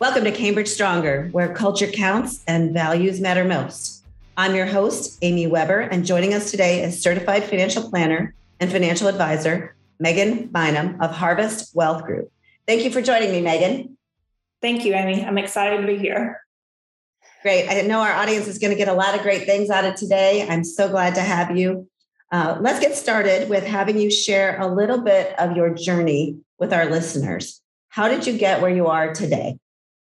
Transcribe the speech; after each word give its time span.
Welcome 0.00 0.24
to 0.24 0.32
Cambridge 0.32 0.68
Stronger, 0.68 1.28
where 1.32 1.52
culture 1.52 1.86
counts 1.86 2.42
and 2.46 2.72
values 2.72 3.20
matter 3.20 3.44
most. 3.44 4.02
I'm 4.34 4.54
your 4.54 4.64
host, 4.64 5.18
Amy 5.20 5.46
Weber, 5.46 5.80
and 5.80 6.06
joining 6.06 6.32
us 6.32 6.50
today 6.50 6.82
is 6.82 7.02
certified 7.02 7.44
financial 7.44 7.90
planner 7.90 8.34
and 8.60 8.72
financial 8.72 9.08
advisor, 9.08 9.76
Megan 9.98 10.46
Bynum 10.46 11.02
of 11.02 11.10
Harvest 11.10 11.76
Wealth 11.76 12.06
Group. 12.06 12.32
Thank 12.66 12.82
you 12.82 12.90
for 12.90 13.02
joining 13.02 13.30
me, 13.30 13.42
Megan. 13.42 13.98
Thank 14.62 14.86
you, 14.86 14.94
Amy. 14.94 15.22
I'm 15.22 15.36
excited 15.36 15.82
to 15.82 15.86
be 15.86 15.98
here. 15.98 16.40
Great. 17.42 17.68
I 17.68 17.82
know 17.82 18.00
our 18.00 18.14
audience 18.14 18.48
is 18.48 18.58
going 18.58 18.72
to 18.72 18.78
get 18.78 18.88
a 18.88 18.94
lot 18.94 19.14
of 19.14 19.20
great 19.20 19.44
things 19.44 19.68
out 19.68 19.84
of 19.84 19.96
today. 19.96 20.46
I'm 20.48 20.64
so 20.64 20.88
glad 20.88 21.14
to 21.16 21.20
have 21.20 21.58
you. 21.58 21.90
Uh, 22.32 22.56
let's 22.58 22.80
get 22.80 22.96
started 22.96 23.50
with 23.50 23.64
having 23.64 23.98
you 23.98 24.10
share 24.10 24.58
a 24.62 24.66
little 24.66 25.02
bit 25.02 25.38
of 25.38 25.58
your 25.58 25.74
journey 25.74 26.38
with 26.58 26.72
our 26.72 26.86
listeners. 26.86 27.60
How 27.90 28.08
did 28.08 28.26
you 28.26 28.38
get 28.38 28.62
where 28.62 28.74
you 28.74 28.86
are 28.86 29.12
today? 29.12 29.58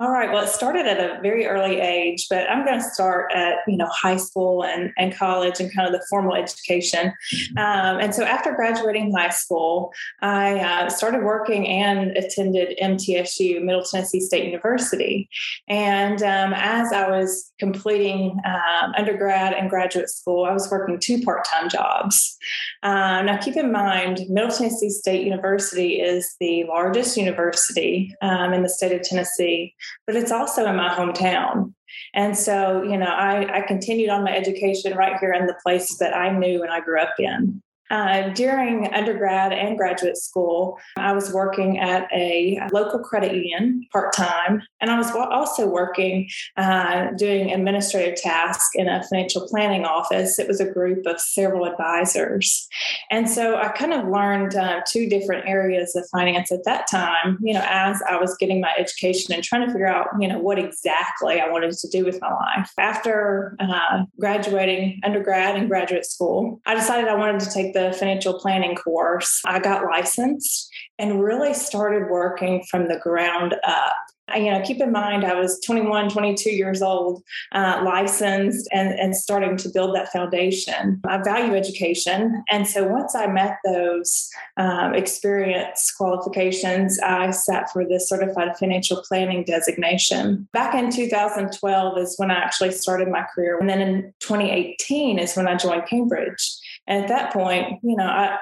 All 0.00 0.12
right. 0.12 0.32
Well, 0.32 0.44
it 0.44 0.48
started 0.48 0.86
at 0.86 0.96
a 0.96 1.20
very 1.20 1.46
early 1.46 1.78
age, 1.78 2.26
but 2.30 2.50
I'm 2.50 2.64
going 2.64 2.78
to 2.78 2.90
start 2.90 3.30
at 3.34 3.56
you 3.68 3.76
know 3.76 3.88
high 3.90 4.16
school 4.16 4.64
and, 4.64 4.92
and 4.96 5.14
college 5.14 5.60
and 5.60 5.70
kind 5.74 5.86
of 5.86 5.92
the 5.92 6.02
formal 6.08 6.34
education. 6.34 7.12
Um, 7.58 8.00
and 8.00 8.14
so 8.14 8.24
after 8.24 8.54
graduating 8.54 9.12
high 9.12 9.28
school, 9.28 9.92
I 10.22 10.58
uh, 10.58 10.88
started 10.88 11.22
working 11.22 11.68
and 11.68 12.16
attended 12.16 12.78
MTSU, 12.82 13.62
Middle 13.62 13.82
Tennessee 13.82 14.20
State 14.20 14.46
University. 14.46 15.28
And 15.68 16.22
um, 16.22 16.54
as 16.54 16.94
I 16.94 17.10
was 17.10 17.52
completing 17.58 18.40
um, 18.46 18.94
undergrad 18.96 19.52
and 19.52 19.68
graduate 19.68 20.08
school, 20.08 20.46
I 20.46 20.52
was 20.54 20.70
working 20.70 20.98
two 20.98 21.20
part-time 21.20 21.68
jobs. 21.68 22.38
Uh, 22.82 23.20
now, 23.20 23.36
keep 23.36 23.56
in 23.56 23.70
mind, 23.70 24.20
Middle 24.30 24.50
Tennessee 24.50 24.88
State 24.88 25.26
University 25.26 26.00
is 26.00 26.36
the 26.40 26.64
largest 26.64 27.18
university 27.18 28.14
um, 28.22 28.54
in 28.54 28.62
the 28.62 28.68
state 28.70 28.92
of 28.92 29.02
Tennessee 29.02 29.74
but 30.06 30.16
it's 30.16 30.32
also 30.32 30.66
in 30.66 30.76
my 30.76 30.88
hometown. 30.88 31.74
And 32.14 32.36
so, 32.36 32.82
you 32.82 32.96
know, 32.96 33.06
I, 33.06 33.58
I 33.58 33.60
continued 33.62 34.10
on 34.10 34.24
my 34.24 34.34
education 34.34 34.96
right 34.96 35.18
here 35.18 35.32
in 35.32 35.46
the 35.46 35.58
place 35.62 35.98
that 35.98 36.16
I 36.16 36.30
knew 36.30 36.62
and 36.62 36.70
I 36.70 36.80
grew 36.80 37.00
up 37.00 37.14
in. 37.18 37.62
Uh, 37.90 38.28
during 38.30 38.92
undergrad 38.94 39.52
and 39.52 39.76
graduate 39.76 40.16
school, 40.16 40.78
I 40.96 41.12
was 41.12 41.32
working 41.32 41.78
at 41.80 42.08
a 42.12 42.60
local 42.72 43.00
credit 43.00 43.34
union 43.34 43.86
part 43.92 44.12
time, 44.12 44.62
and 44.80 44.90
I 44.90 44.96
was 44.96 45.10
also 45.10 45.66
working 45.66 46.28
uh, 46.56 47.08
doing 47.16 47.50
administrative 47.50 48.16
tasks 48.16 48.68
in 48.74 48.88
a 48.88 49.02
financial 49.04 49.46
planning 49.48 49.84
office. 49.84 50.38
It 50.38 50.46
was 50.46 50.60
a 50.60 50.70
group 50.70 51.04
of 51.06 51.20
several 51.20 51.66
advisors. 51.66 52.68
And 53.10 53.28
so 53.28 53.56
I 53.56 53.68
kind 53.68 53.92
of 53.92 54.08
learned 54.08 54.54
uh, 54.54 54.82
two 54.86 55.08
different 55.08 55.48
areas 55.48 55.96
of 55.96 56.06
finance 56.12 56.52
at 56.52 56.64
that 56.64 56.88
time, 56.88 57.38
you 57.42 57.54
know, 57.54 57.64
as 57.66 58.00
I 58.08 58.16
was 58.18 58.36
getting 58.38 58.60
my 58.60 58.72
education 58.78 59.34
and 59.34 59.42
trying 59.42 59.66
to 59.66 59.72
figure 59.72 59.88
out, 59.88 60.08
you 60.20 60.28
know, 60.28 60.38
what 60.38 60.58
exactly 60.58 61.40
I 61.40 61.48
wanted 61.48 61.72
to 61.72 61.88
do 61.88 62.04
with 62.04 62.20
my 62.20 62.32
life. 62.32 62.70
After 62.78 63.56
uh, 63.58 64.04
graduating 64.18 65.00
undergrad 65.02 65.56
and 65.56 65.68
graduate 65.68 66.06
school, 66.06 66.60
I 66.66 66.74
decided 66.74 67.08
I 67.08 67.16
wanted 67.16 67.40
to 67.40 67.50
take 67.50 67.74
the 67.74 67.79
the 67.80 67.92
financial 67.92 68.38
planning 68.38 68.74
course, 68.74 69.40
I 69.46 69.58
got 69.58 69.84
licensed 69.84 70.70
and 70.98 71.22
really 71.22 71.54
started 71.54 72.10
working 72.10 72.64
from 72.70 72.88
the 72.88 72.98
ground 72.98 73.54
up 73.64 73.96
you 74.36 74.50
know, 74.50 74.60
keep 74.62 74.80
in 74.80 74.92
mind 74.92 75.24
I 75.24 75.34
was 75.34 75.60
21, 75.60 76.10
22 76.10 76.50
years 76.50 76.82
old, 76.82 77.22
uh, 77.52 77.82
licensed, 77.84 78.68
and, 78.72 78.98
and 78.98 79.16
starting 79.16 79.56
to 79.58 79.68
build 79.68 79.94
that 79.96 80.12
foundation. 80.12 81.00
I 81.06 81.18
value 81.22 81.54
education. 81.54 82.44
And 82.50 82.66
so 82.66 82.86
once 82.86 83.14
I 83.14 83.26
met 83.26 83.58
those 83.64 84.28
um, 84.56 84.94
experience 84.94 85.92
qualifications, 85.96 86.98
I 87.00 87.30
sat 87.30 87.70
for 87.72 87.84
the 87.84 87.98
certified 87.98 88.56
financial 88.58 89.02
planning 89.08 89.44
designation. 89.44 90.48
Back 90.52 90.74
in 90.74 90.90
2012 90.90 91.98
is 91.98 92.14
when 92.16 92.30
I 92.30 92.34
actually 92.34 92.72
started 92.72 93.08
my 93.08 93.26
career. 93.34 93.58
And 93.58 93.68
then 93.68 93.80
in 93.80 94.14
2018 94.20 95.18
is 95.18 95.34
when 95.34 95.48
I 95.48 95.56
joined 95.56 95.86
Cambridge. 95.86 96.58
And 96.90 97.04
at 97.04 97.08
that 97.08 97.32
point, 97.32 97.78
you 97.82 97.96
know, 97.96 98.04
I, 98.04 98.36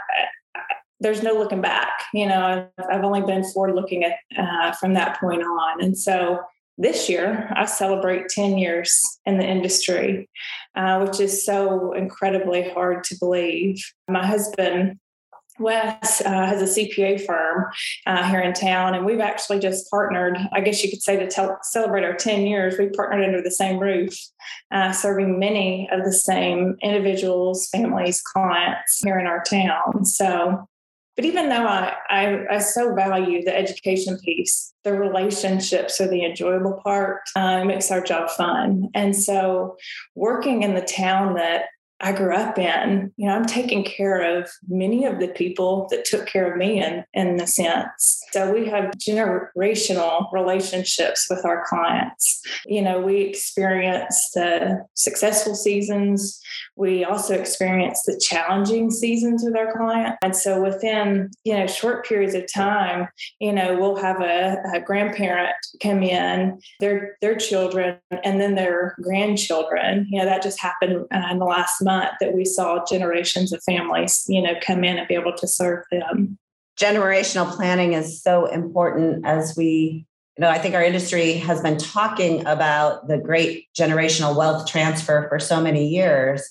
there's 1.01 1.23
no 1.23 1.35
looking 1.35 1.61
back. 1.61 2.05
You 2.15 2.27
know, 2.27 2.71
I've, 2.79 2.87
I've 2.91 3.05
only 3.05 3.21
been 3.21 3.45
forward 3.45 3.75
looking 3.75 4.05
at 4.05 4.15
uh, 4.37 4.73
from 4.73 4.95
that 4.95 5.21
point 5.21 5.43
on. 5.43 5.83
And 5.83 5.97
so 5.97 6.41
this 6.79 7.09
year, 7.09 7.53
I 7.55 7.67
celebrate 7.67 8.29
10 8.31 8.57
years 8.57 9.01
in 9.27 9.37
the 9.37 9.45
industry, 9.45 10.31
uh, 10.75 11.05
which 11.05 11.21
is 11.21 11.45
so 11.45 11.93
incredibly 11.93 12.71
hard 12.71 13.05
to 13.05 13.17
believe. 13.19 13.85
My 14.09 14.27
husband, 14.27 14.99
Wes, 15.59 16.21
uh, 16.21 16.47
has 16.47 16.63
a 16.63 16.81
CPA 16.81 17.25
firm 17.25 17.67
uh, 18.07 18.29
here 18.29 18.41
in 18.41 18.53
town, 18.53 18.95
and 18.95 19.05
we've 19.05 19.21
actually 19.21 19.59
just 19.59 19.91
partnered. 19.91 20.39
I 20.53 20.61
guess 20.61 20.83
you 20.83 20.91
could 20.91 21.03
say 21.03 21.19
to 21.19 21.27
tell, 21.27 21.59
celebrate 21.63 22.05
our 22.05 22.15
10 22.15 22.47
years, 22.47 22.79
we 22.79 22.89
partnered 22.89 23.25
under 23.25 23.43
the 23.43 23.51
same 23.51 23.79
roof, 23.79 24.15
uh, 24.71 24.93
serving 24.93 25.39
many 25.39 25.89
of 25.91 26.05
the 26.05 26.13
same 26.13 26.77
individuals, 26.83 27.69
families, 27.69 28.21
clients 28.21 29.01
here 29.03 29.19
in 29.19 29.27
our 29.27 29.43
town. 29.43 30.05
So 30.05 30.69
but 31.19 31.25
even 31.25 31.49
though 31.49 31.67
I, 31.67 31.95
I, 32.09 32.45
I, 32.49 32.59
so 32.59 32.95
value 32.95 33.43
the 33.45 33.53
education 33.53 34.21
piece, 34.25 34.73
the 34.85 34.93
relationships 34.93 36.01
are 36.01 36.07
the 36.07 36.25
enjoyable 36.25 36.81
part. 36.85 37.23
Uh, 37.35 37.65
makes 37.65 37.91
our 37.91 38.01
job 38.01 38.31
fun. 38.31 38.89
And 38.95 39.17
so 39.17 39.77
working 40.15 40.63
in 40.63 40.75
the 40.75 40.81
town 40.81 41.35
that 41.35 41.65
I 42.01 42.13
grew 42.13 42.35
up 42.35 42.59
in, 42.59 43.13
you 43.17 43.27
know, 43.27 43.35
I'm 43.35 43.47
taking 43.47 43.83
care 43.83 44.39
of 44.39 44.49
many 44.69 45.05
of 45.05 45.19
the 45.19 45.29
people 45.29 45.89
that 45.91 46.05
took 46.05 46.27
care 46.27 46.51
of 46.51 46.57
me 46.57 46.83
in, 46.83 47.05
in 47.13 47.41
a 47.41 47.47
sense. 47.47 48.23
So 48.31 48.53
we 48.53 48.69
have 48.69 48.93
generational 48.93 50.33
relationships 50.33 51.27
with 51.29 51.45
our 51.45 51.65
clients. 51.67 52.43
You 52.67 52.83
know, 52.83 53.01
we 53.01 53.23
experience 53.23 54.31
the 54.35 54.85
successful 54.95 55.55
seasons. 55.55 56.41
We 56.77 57.05
also 57.05 57.35
experience 57.35 58.03
the 58.07 58.21
challenging 58.25 58.91
seasons 58.91 59.43
with 59.45 59.57
our 59.57 59.77
client. 59.77 60.17
And 60.23 60.37
so 60.37 60.63
within, 60.63 61.31
you 61.45 61.55
know, 61.55 61.67
short 61.67 62.07
periods 62.07 62.35
of 62.35 62.53
time, 62.53 63.09
you 63.41 63.53
know, 63.53 63.77
we'll 63.77 63.97
have 63.97 64.21
a, 64.21 64.59
a 64.73 64.81
grandparent 64.81 65.57
come 65.83 66.03
in, 66.03 66.61
their 66.79 67.17
their 67.21 67.37
children, 67.37 67.99
and 68.23 68.41
then 68.41 68.55
their 68.55 68.95
grandchildren. 69.03 70.07
You 70.11 70.21
know, 70.21 70.27
that 70.27 70.43
just 70.43 70.61
happened 70.61 71.07
uh, 71.13 71.29
in 71.31 71.39
the 71.39 71.45
last 71.45 71.83
month 71.89 72.11
that 72.21 72.35
we 72.35 72.45
saw 72.45 72.85
generations 72.85 73.53
of 73.53 73.63
families, 73.65 74.25
you 74.29 74.43
know, 74.43 74.55
come 74.61 74.85
in 74.85 74.99
and 74.99 75.09
be 75.09 75.15
able 75.15 75.37
to 75.37 75.49
serve 75.49 75.85
them. 75.91 76.39
Generational 76.79 77.51
planning 77.57 77.95
is 77.95 78.23
so 78.23 78.47
important 78.47 79.27
as 79.27 79.55
we 79.57 80.07
you 80.37 80.43
know, 80.43 80.51
I 80.51 80.59
think 80.59 80.77
our 80.77 80.85
industry 80.85 81.33
has 81.33 81.61
been 81.61 81.79
talking 81.79 82.47
about 82.47 83.09
the 83.09 83.19
great 83.19 83.67
generational 83.77 84.37
wealth 84.37 84.69
transfer 84.69 85.27
for 85.29 85.41
so 85.41 85.61
many 85.61 85.89
years. 85.89 86.49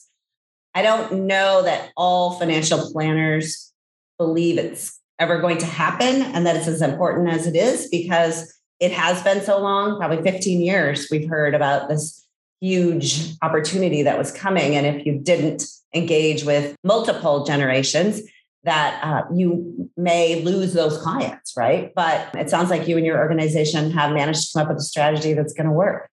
I 0.75 0.81
don't 0.81 1.25
know 1.25 1.63
that 1.63 1.91
all 1.95 2.37
financial 2.37 2.91
planners 2.91 3.71
believe 4.17 4.57
it's 4.57 4.99
ever 5.19 5.39
going 5.39 5.59
to 5.59 5.65
happen 5.65 6.21
and 6.21 6.45
that 6.45 6.57
it's 6.57 6.67
as 6.67 6.81
important 6.81 7.29
as 7.29 7.47
it 7.47 7.55
is 7.55 7.87
because 7.89 8.53
it 8.81 8.91
has 8.91 9.23
been 9.23 9.41
so 9.41 9.57
long, 9.57 9.97
probably 9.97 10.21
15 10.21 10.59
years, 10.59 11.07
we've 11.09 11.29
heard 11.29 11.55
about 11.55 11.87
this 11.87 12.26
huge 12.61 13.35
opportunity 13.41 14.03
that 14.03 14.17
was 14.17 14.31
coming. 14.31 14.75
And 14.75 14.85
if 14.85 15.05
you 15.05 15.19
didn't 15.19 15.63
engage 15.93 16.43
with 16.43 16.75
multiple 16.83 17.45
generations, 17.45 18.21
that 18.63 19.01
uh, 19.03 19.23
you 19.33 19.89
may 19.95 20.41
lose 20.41 20.73
those 20.73 20.97
clients, 20.97 21.53
right? 21.55 21.93
But 21.95 22.35
it 22.35 22.49
sounds 22.49 22.69
like 22.69 22.87
you 22.87 22.97
and 22.97 23.05
your 23.05 23.17
organization 23.17 23.91
have 23.91 24.13
managed 24.13 24.51
to 24.51 24.59
come 24.59 24.63
up 24.63 24.69
with 24.69 24.79
a 24.79 24.85
strategy 24.85 25.33
that's 25.33 25.53
going 25.53 25.67
to 25.67 25.71
work. 25.71 26.09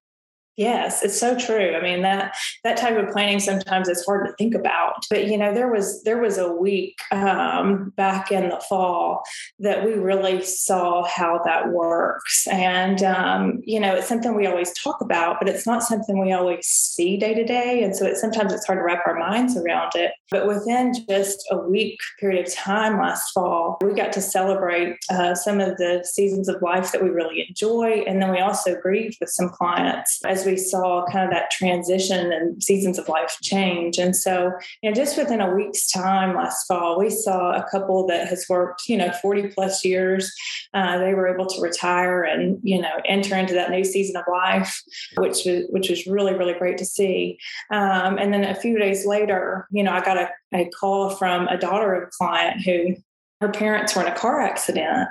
Yes, 0.57 1.03
it's 1.03 1.19
so 1.19 1.37
true. 1.37 1.75
I 1.75 1.81
mean 1.81 2.01
that 2.03 2.33
that 2.63 2.77
type 2.77 2.97
of 2.97 3.11
planning 3.11 3.39
sometimes 3.41 3.89
it's 3.89 4.05
hard 4.05 4.25
to 4.25 4.33
think 4.33 4.55
about. 4.55 5.05
But 5.09 5.27
you 5.27 5.37
know, 5.37 5.53
there 5.53 5.69
was 5.69 6.01
there 6.03 6.21
was 6.21 6.37
a 6.37 6.51
week 6.51 6.97
um, 7.11 7.91
back 7.97 8.31
in 8.31 8.49
the 8.49 8.63
fall 8.69 9.23
that 9.59 9.83
we 9.83 9.93
really 9.93 10.41
saw 10.41 11.03
how 11.03 11.41
that 11.43 11.71
works, 11.73 12.47
and 12.47 13.03
um, 13.03 13.61
you 13.65 13.81
know, 13.81 13.95
it's 13.95 14.07
something 14.07 14.33
we 14.33 14.47
always 14.47 14.71
talk 14.81 15.01
about, 15.01 15.39
but 15.39 15.49
it's 15.49 15.67
not 15.67 15.83
something 15.83 16.21
we 16.21 16.31
always 16.31 16.65
see 16.65 17.17
day 17.17 17.33
to 17.33 17.43
day, 17.43 17.83
and 17.83 17.93
so 17.93 18.05
it's 18.05 18.21
sometimes 18.21 18.53
it's 18.53 18.65
hard 18.65 18.79
to 18.79 18.83
wrap 18.83 19.05
our 19.05 19.19
minds 19.19 19.57
around 19.57 19.91
it. 19.95 20.11
But 20.31 20.47
within 20.47 20.93
just 21.09 21.45
a 21.51 21.57
week 21.57 21.99
period 22.17 22.47
of 22.47 22.53
time 22.53 22.97
last 22.97 23.31
fall, 23.33 23.77
we 23.81 23.93
got 23.93 24.13
to 24.13 24.21
celebrate 24.21 24.95
uh, 25.09 25.35
some 25.35 25.59
of 25.59 25.75
the 25.77 26.07
seasons 26.09 26.47
of 26.47 26.61
life 26.61 26.93
that 26.93 27.03
we 27.03 27.09
really 27.09 27.45
enjoy, 27.45 28.05
and 28.07 28.21
then 28.21 28.31
we 28.31 28.39
also 28.39 28.79
grieved 28.79 29.17
with 29.19 29.29
some 29.29 29.49
clients 29.49 30.21
as 30.25 30.44
we 30.45 30.57
saw 30.57 31.05
kind 31.05 31.25
of 31.25 31.31
that 31.31 31.51
transition 31.51 32.31
and 32.31 32.61
seasons 32.61 32.97
of 32.97 33.09
life 33.09 33.37
change. 33.41 33.97
And 33.97 34.15
so, 34.15 34.51
you 34.81 34.89
know, 34.89 34.95
just 34.95 35.17
within 35.17 35.41
a 35.41 35.53
week's 35.53 35.89
time 35.89 36.35
last 36.35 36.65
fall, 36.67 36.99
we 36.99 37.09
saw 37.09 37.53
a 37.53 37.67
couple 37.69 38.07
that 38.07 38.27
has 38.27 38.45
worked, 38.49 38.83
you 38.87 38.97
know, 38.97 39.11
40 39.21 39.49
plus 39.49 39.83
years. 39.83 40.31
Uh, 40.73 40.97
they 40.97 41.13
were 41.13 41.33
able 41.33 41.45
to 41.47 41.61
retire 41.61 42.23
and, 42.23 42.59
you 42.63 42.81
know, 42.81 43.01
enter 43.05 43.35
into 43.35 43.53
that 43.53 43.71
new 43.71 43.83
season 43.83 44.15
of 44.15 44.23
life, 44.31 44.81
which 45.17 45.45
was, 45.45 45.63
which 45.69 45.89
was 45.89 46.07
really, 46.07 46.33
really 46.33 46.53
great 46.53 46.77
to 46.77 46.85
see. 46.85 47.37
Um, 47.71 48.17
and 48.17 48.33
then 48.33 48.43
a 48.43 48.55
few 48.55 48.77
days 48.77 49.05
later, 49.05 49.67
you 49.71 49.83
know, 49.83 49.91
I 49.91 50.03
got 50.03 50.17
a, 50.17 50.29
a 50.53 50.69
call 50.69 51.09
from 51.09 51.47
a 51.47 51.57
daughter 51.57 51.93
of 51.93 52.03
a 52.03 52.11
client 52.11 52.61
who 52.61 52.95
her 53.41 53.51
parents 53.51 53.95
were 53.95 54.01
in 54.01 54.11
a 54.11 54.15
car 54.15 54.41
accident 54.41 55.09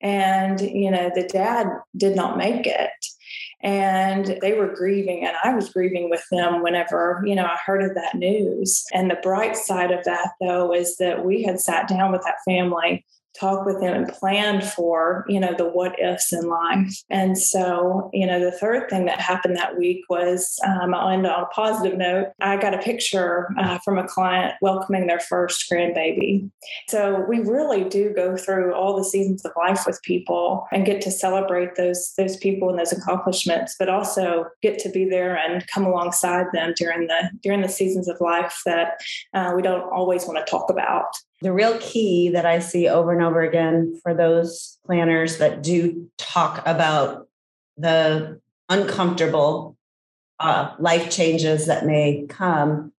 and 0.00 0.60
you 0.60 0.90
know 0.90 1.10
the 1.14 1.24
dad 1.24 1.66
did 1.96 2.14
not 2.14 2.38
make 2.38 2.66
it 2.66 2.90
and 3.62 4.38
they 4.42 4.52
were 4.52 4.74
grieving 4.74 5.24
and 5.24 5.36
i 5.42 5.54
was 5.54 5.70
grieving 5.70 6.10
with 6.10 6.24
them 6.30 6.62
whenever 6.62 7.22
you 7.24 7.34
know 7.34 7.44
i 7.44 7.56
heard 7.64 7.82
of 7.82 7.94
that 7.94 8.14
news. 8.14 8.84
And 8.92 9.10
the 9.10 9.18
bright 9.22 9.56
side 9.56 9.90
of 9.90 10.04
that 10.04 10.32
though 10.40 10.72
is 10.72 10.96
that 10.96 11.24
we 11.24 11.42
had 11.42 11.60
sat 11.60 11.88
down 11.88 12.12
with 12.12 12.22
that 12.22 12.36
family 12.44 13.04
talk 13.38 13.64
with 13.66 13.80
them 13.80 13.94
and 13.94 14.08
plan 14.08 14.60
for 14.60 15.24
you 15.28 15.40
know 15.40 15.54
the 15.56 15.68
what 15.68 15.98
ifs 16.00 16.32
in 16.32 16.48
life. 16.48 17.02
And 17.10 17.38
so 17.38 18.10
you 18.12 18.26
know 18.26 18.40
the 18.40 18.52
third 18.52 18.88
thing 18.88 19.06
that 19.06 19.20
happened 19.20 19.56
that 19.56 19.78
week 19.78 20.04
was 20.08 20.58
um, 20.66 20.94
i'll 20.94 21.08
end 21.08 21.26
on 21.26 21.42
a 21.42 21.46
positive 21.46 21.98
note. 21.98 22.28
I 22.40 22.56
got 22.56 22.74
a 22.74 22.78
picture 22.78 23.48
uh, 23.58 23.78
from 23.84 23.98
a 23.98 24.06
client 24.06 24.54
welcoming 24.60 25.06
their 25.06 25.20
first 25.20 25.70
grandbaby. 25.70 26.50
So 26.88 27.24
we 27.28 27.40
really 27.40 27.84
do 27.84 28.12
go 28.14 28.36
through 28.36 28.74
all 28.74 28.96
the 28.96 29.04
seasons 29.04 29.44
of 29.44 29.52
life 29.56 29.84
with 29.86 30.00
people 30.02 30.66
and 30.72 30.86
get 30.86 31.00
to 31.02 31.10
celebrate 31.10 31.76
those 31.76 32.12
those 32.16 32.36
people 32.36 32.70
and 32.70 32.78
those 32.78 32.92
accomplishments 32.92 33.76
but 33.78 33.88
also 33.88 34.46
get 34.62 34.78
to 34.78 34.88
be 34.88 35.04
there 35.04 35.36
and 35.36 35.66
come 35.68 35.84
alongside 35.84 36.46
them 36.52 36.72
during 36.76 37.06
the 37.06 37.30
during 37.42 37.60
the 37.60 37.68
seasons 37.68 38.08
of 38.08 38.20
life 38.20 38.60
that 38.64 39.00
uh, 39.34 39.52
we 39.54 39.62
don't 39.62 39.88
always 39.92 40.26
want 40.26 40.38
to 40.38 40.50
talk 40.50 40.70
about 40.70 41.06
the 41.42 41.52
real 41.52 41.78
key 41.78 42.30
that 42.30 42.46
I 42.46 42.60
see 42.60 42.88
over 42.88 43.12
and 43.12 43.22
over 43.22 43.42
again 43.42 43.98
for 44.02 44.14
those 44.14 44.78
planners 44.86 45.38
that 45.38 45.62
do 45.62 46.10
talk 46.16 46.62
about 46.66 47.28
the 47.76 48.40
uncomfortable 48.68 49.76
uh, 50.40 50.74
life 50.78 51.10
changes 51.10 51.66
that 51.66 51.86
may 51.86 52.26
come 52.28 52.92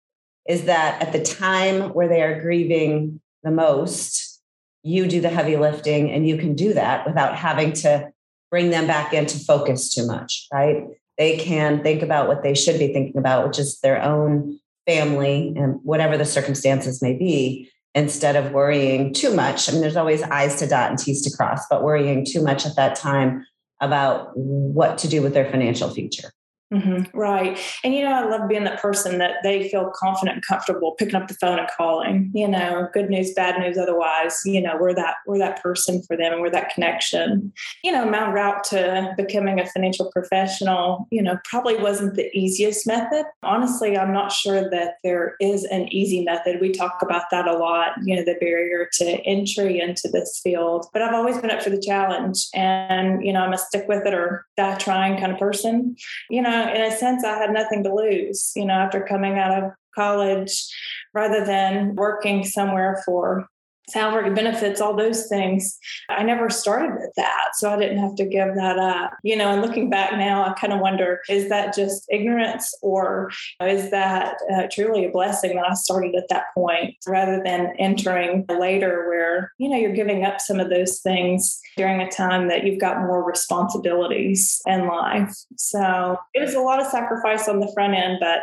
is 0.47 0.65
that 0.65 1.03
at 1.03 1.13
the 1.13 1.23
time 1.23 1.93
where 1.93 2.09
they 2.09 2.23
are 2.23 2.41
grieving 2.41 3.21
the 3.43 3.51
most, 3.51 4.41
you 4.83 5.07
do 5.07 5.21
the 5.21 5.29
heavy 5.29 5.57
lifting 5.57 6.11
and 6.11 6.29
you 6.29 6.37
can 6.37 6.55
do 6.55 6.75
that 6.75 7.07
without 7.07 7.37
having 7.37 7.73
to 7.73 8.11
bring 8.51 8.71
them 8.71 8.87
back 8.87 9.13
into 9.13 9.39
focus 9.39 9.93
too 9.93 10.07
much, 10.07 10.47
right? 10.53 10.85
They 11.19 11.39
can 11.39 11.83
think 11.83 12.03
about 12.03 12.29
what 12.29 12.43
they 12.43 12.55
should 12.55 12.79
be 12.79 12.93
thinking 12.93 13.17
about, 13.17 13.47
which 13.47 13.59
is 13.59 13.81
their 13.81 14.01
own 14.01 14.61
family 14.87 15.53
and 15.57 15.81
whatever 15.83 16.17
the 16.17 16.25
circumstances 16.25 17.03
may 17.03 17.15
be 17.15 17.71
instead 17.97 18.37
of 18.37 18.53
worrying 18.53 19.13
too 19.15 19.35
much. 19.35 19.69
I 19.69 19.73
mean, 19.73 19.81
there's 19.81 19.97
always 19.97 20.23
I's 20.23 20.57
to 20.57 20.67
dot 20.67 20.91
and 20.91 20.99
T's 20.99 21.23
to 21.23 21.35
cross, 21.35 21.67
but 21.69 21.83
worrying 21.83 22.27
too 22.27 22.43
much 22.43 22.67
at 22.67 22.77
that 22.77 22.95
time 22.95 23.45
about 23.81 24.37
what 24.37 24.99
to 24.99 25.09
do 25.09 25.23
with 25.23 25.33
their 25.33 25.51
financial 25.51 25.89
future. 25.91 26.31
Mm-hmm. 26.75 27.17
Right. 27.17 27.61
And, 27.85 27.95
you 27.95 28.03
know, 28.03 28.13
I 28.13 28.25
love 28.29 28.49
being 28.49 28.65
that 28.65 28.83
person 28.83 29.19
that 29.19 29.37
they 29.45 29.69
feel 29.69 29.93
confident 29.95 30.37
and 30.37 30.45
comfortable 30.45 30.97
picking 30.99 31.15
up 31.15 31.29
the 31.29 31.35
phone 31.35 31.61
and 31.61 31.69
calling, 31.77 32.33
you 32.35 32.49
know, 32.49 32.89
good 32.93 33.09
news, 33.09 33.33
bad 33.35 33.61
news, 33.61 33.79
otherwise, 33.79 34.41
you 34.45 34.61
know, 34.61 34.77
we're 34.81 34.95
that, 34.95 35.15
we're 35.29 35.39
that 35.39 35.63
person 35.63 36.03
for 36.03 36.17
them 36.17 36.33
and 36.33 36.43
we're 36.43 36.51
that 36.51 36.71
connection. 36.71 37.53
You 37.85 37.93
know, 37.93 38.05
my 38.05 38.33
route 38.33 38.65
to 38.65 39.15
becoming 39.17 39.61
a 39.61 39.67
financial 39.67 40.11
professional, 40.11 41.07
you 41.13 41.23
know, 41.23 41.39
probably 41.45 41.77
wasn't 41.77 42.17
the 42.17 42.37
easiest 42.37 42.85
method. 42.85 43.27
Honestly, 43.45 43.97
I'm 43.97 44.13
not 44.13 44.33
sure 44.33 44.69
that 44.69 44.95
there 45.05 45.37
is 45.41 45.63
an 45.67 45.93
easy 45.93 46.25
method. 46.25 46.61
We 46.61 46.73
talk 46.73 46.99
about 47.01 47.31
that 47.31 47.47
a 47.47 47.57
lot, 47.57 47.93
you 48.03 48.17
know, 48.17 48.25
the 48.25 48.37
barrier 48.41 48.89
to 48.95 49.05
entry 49.25 49.79
into 49.79 50.09
this 50.09 50.41
field, 50.43 50.87
but 50.93 51.01
I've 51.01 51.15
always 51.15 51.39
been 51.39 51.53
up 51.53 51.63
for 51.63 51.71
the 51.71 51.81
challenge 51.81 52.49
and, 52.55 53.25
you 53.25 53.33
know, 53.33 53.43
I'm 53.43 53.53
a 53.53 53.59
stick 53.59 53.87
with 53.87 54.05
it 54.05 54.15
or 54.15 54.45
die 54.57 54.77
trying 54.79 55.17
kind 55.21 55.31
of 55.31 55.39
person. 55.39 55.95
You 56.29 56.43
know, 56.43 56.56
in 56.63 56.83
a 56.83 56.97
sense, 56.97 57.25
I 57.25 57.37
had 57.37 57.53
nothing 57.53 57.83
to 57.85 57.95
lose, 57.95 58.53
you 58.55 58.65
know, 58.65 58.75
after 58.75 59.01
coming 59.01 59.39
out 59.39 59.63
of 59.63 59.71
college 59.95 60.67
rather 61.15 61.45
than 61.45 61.95
working 61.95 62.45
somewhere 62.45 63.03
for 63.05 63.47
salary 63.89 64.35
benefits 64.35 64.81
all 64.81 64.95
those 64.95 65.27
things. 65.29 65.79
I 66.09 66.23
never 66.23 66.51
started 66.51 66.95
with 66.95 67.13
that 67.17 67.51
so 67.55 67.71
i 67.71 67.79
didn't 67.79 67.99
have 67.99 68.15
to 68.17 68.25
give 68.25 68.55
that 68.55 68.79
up. 68.79 69.13
You 69.23 69.37
know 69.37 69.51
and 69.51 69.63
looking 69.63 69.91
back 69.91 70.13
now 70.13 70.45
i 70.45 70.53
kind 70.55 70.73
of 70.73 70.81
wonder 70.81 71.21
is 71.29 71.49
that 71.49 71.75
just 71.75 72.05
ignorance 72.11 72.75
or 72.83 73.31
is 73.61 73.91
that 73.91 74.37
uh, 74.53 74.67
truly 74.71 75.05
a 75.05 75.11
blessing 75.11 75.57
that 75.57 75.69
i 75.69 75.75
started 75.75 76.15
at 76.15 76.29
that 76.29 76.47
point 76.55 76.95
rather 77.07 77.43
than 77.43 77.75
entering 77.79 78.45
later 78.49 79.09
where 79.09 79.53
you 79.59 79.69
know 79.69 79.77
you're 79.77 79.93
giving 79.93 80.25
up 80.25 80.41
some 80.41 80.61
of 80.61 80.71
those 80.71 81.01
things 81.01 81.61
during 81.77 82.01
a 82.01 82.11
time 82.11 82.49
that 82.49 82.65
you've 82.65 82.81
got 82.81 83.01
more 83.01 83.25
responsibilities 83.25 84.61
in 84.67 84.87
life? 84.87 85.35
So 85.57 86.19
it 86.35 86.41
was 86.41 86.55
a 86.55 86.61
lot 86.61 86.81
of 86.81 86.87
sacrifice 86.87 87.49
on 87.49 87.61
the 87.61 87.71
front 87.75 87.95
end 87.95 88.19
but 88.21 88.41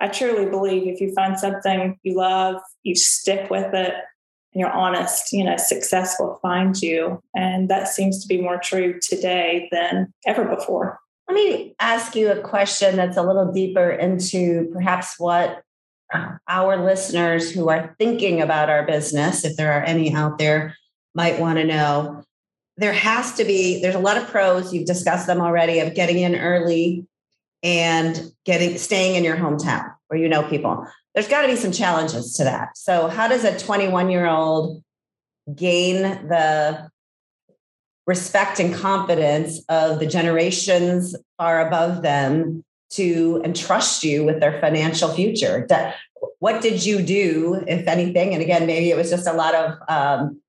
I 0.00 0.08
truly 0.08 0.48
believe 0.50 0.86
if 0.86 1.00
you 1.00 1.12
find 1.14 1.38
something 1.38 1.98
you 2.02 2.16
love, 2.16 2.60
you 2.82 2.94
stick 2.94 3.48
with 3.50 3.72
it, 3.72 3.94
you're 4.58 4.70
honest, 4.70 5.32
you 5.32 5.44
know, 5.44 5.56
success 5.56 6.16
will 6.18 6.38
find 6.42 6.80
you. 6.80 7.20
And 7.34 7.68
that 7.68 7.88
seems 7.88 8.22
to 8.22 8.28
be 8.28 8.40
more 8.40 8.58
true 8.58 8.98
today 9.00 9.68
than 9.70 10.12
ever 10.26 10.44
before. 10.44 10.98
Let 11.28 11.34
me 11.34 11.74
ask 11.80 12.14
you 12.14 12.30
a 12.30 12.40
question 12.40 12.96
that's 12.96 13.16
a 13.16 13.22
little 13.22 13.52
deeper 13.52 13.90
into 13.90 14.70
perhaps 14.72 15.18
what 15.18 15.62
uh, 16.14 16.36
our 16.48 16.84
listeners 16.84 17.50
who 17.50 17.68
are 17.68 17.94
thinking 17.98 18.40
about 18.40 18.70
our 18.70 18.86
business, 18.86 19.44
if 19.44 19.56
there 19.56 19.72
are 19.72 19.82
any 19.82 20.14
out 20.14 20.38
there, 20.38 20.76
might 21.14 21.40
want 21.40 21.58
to 21.58 21.64
know. 21.64 22.22
There 22.76 22.92
has 22.92 23.34
to 23.34 23.44
be, 23.44 23.80
there's 23.82 23.94
a 23.94 24.00
lot 24.00 24.18
of 24.18 24.28
pros, 24.28 24.72
you've 24.72 24.86
discussed 24.86 25.26
them 25.26 25.40
already, 25.40 25.80
of 25.80 25.94
getting 25.94 26.18
in 26.18 26.36
early 26.36 27.06
and 27.62 28.30
getting 28.44 28.78
staying 28.78 29.16
in 29.16 29.24
your 29.24 29.36
hometown 29.36 29.92
where 30.08 30.20
you 30.20 30.28
know 30.28 30.48
people 30.48 30.86
there's 31.16 31.28
got 31.28 31.42
to 31.42 31.48
be 31.48 31.56
some 31.56 31.72
challenges 31.72 32.34
to 32.34 32.44
that. 32.44 32.76
So, 32.76 33.08
how 33.08 33.26
does 33.26 33.42
a 33.42 33.58
21 33.58 34.10
year 34.10 34.26
old 34.26 34.84
gain 35.52 36.02
the 36.02 36.90
respect 38.06 38.60
and 38.60 38.74
confidence 38.74 39.60
of 39.70 39.98
the 39.98 40.06
generations 40.06 41.16
far 41.38 41.66
above 41.66 42.02
them 42.02 42.62
to 42.90 43.40
entrust 43.44 44.04
you 44.04 44.24
with 44.24 44.40
their 44.40 44.60
financial 44.60 45.08
future? 45.08 45.66
What 46.38 46.60
did 46.60 46.84
you 46.84 47.00
do, 47.00 47.64
if 47.66 47.88
anything? 47.88 48.34
And 48.34 48.42
again, 48.42 48.66
maybe 48.66 48.90
it 48.90 48.96
was 48.96 49.08
just 49.08 49.26
a 49.26 49.32
lot 49.32 49.54
of 49.54 49.78
um, 49.88 50.42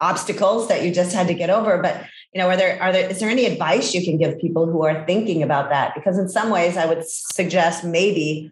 obstacles 0.00 0.66
that 0.66 0.82
you 0.82 0.92
just 0.92 1.14
had 1.14 1.28
to 1.28 1.34
get 1.34 1.48
over. 1.48 1.80
But 1.80 2.04
you 2.34 2.40
know, 2.40 2.48
are 2.48 2.56
there 2.56 2.82
are 2.82 2.92
there 2.92 3.08
is 3.08 3.20
there 3.20 3.30
any 3.30 3.46
advice 3.46 3.94
you 3.94 4.04
can 4.04 4.18
give 4.18 4.40
people 4.40 4.66
who 4.66 4.84
are 4.84 5.06
thinking 5.06 5.44
about 5.44 5.70
that? 5.70 5.94
Because 5.94 6.18
in 6.18 6.28
some 6.28 6.50
ways, 6.50 6.76
I 6.76 6.86
would 6.86 7.08
suggest 7.08 7.84
maybe 7.84 8.50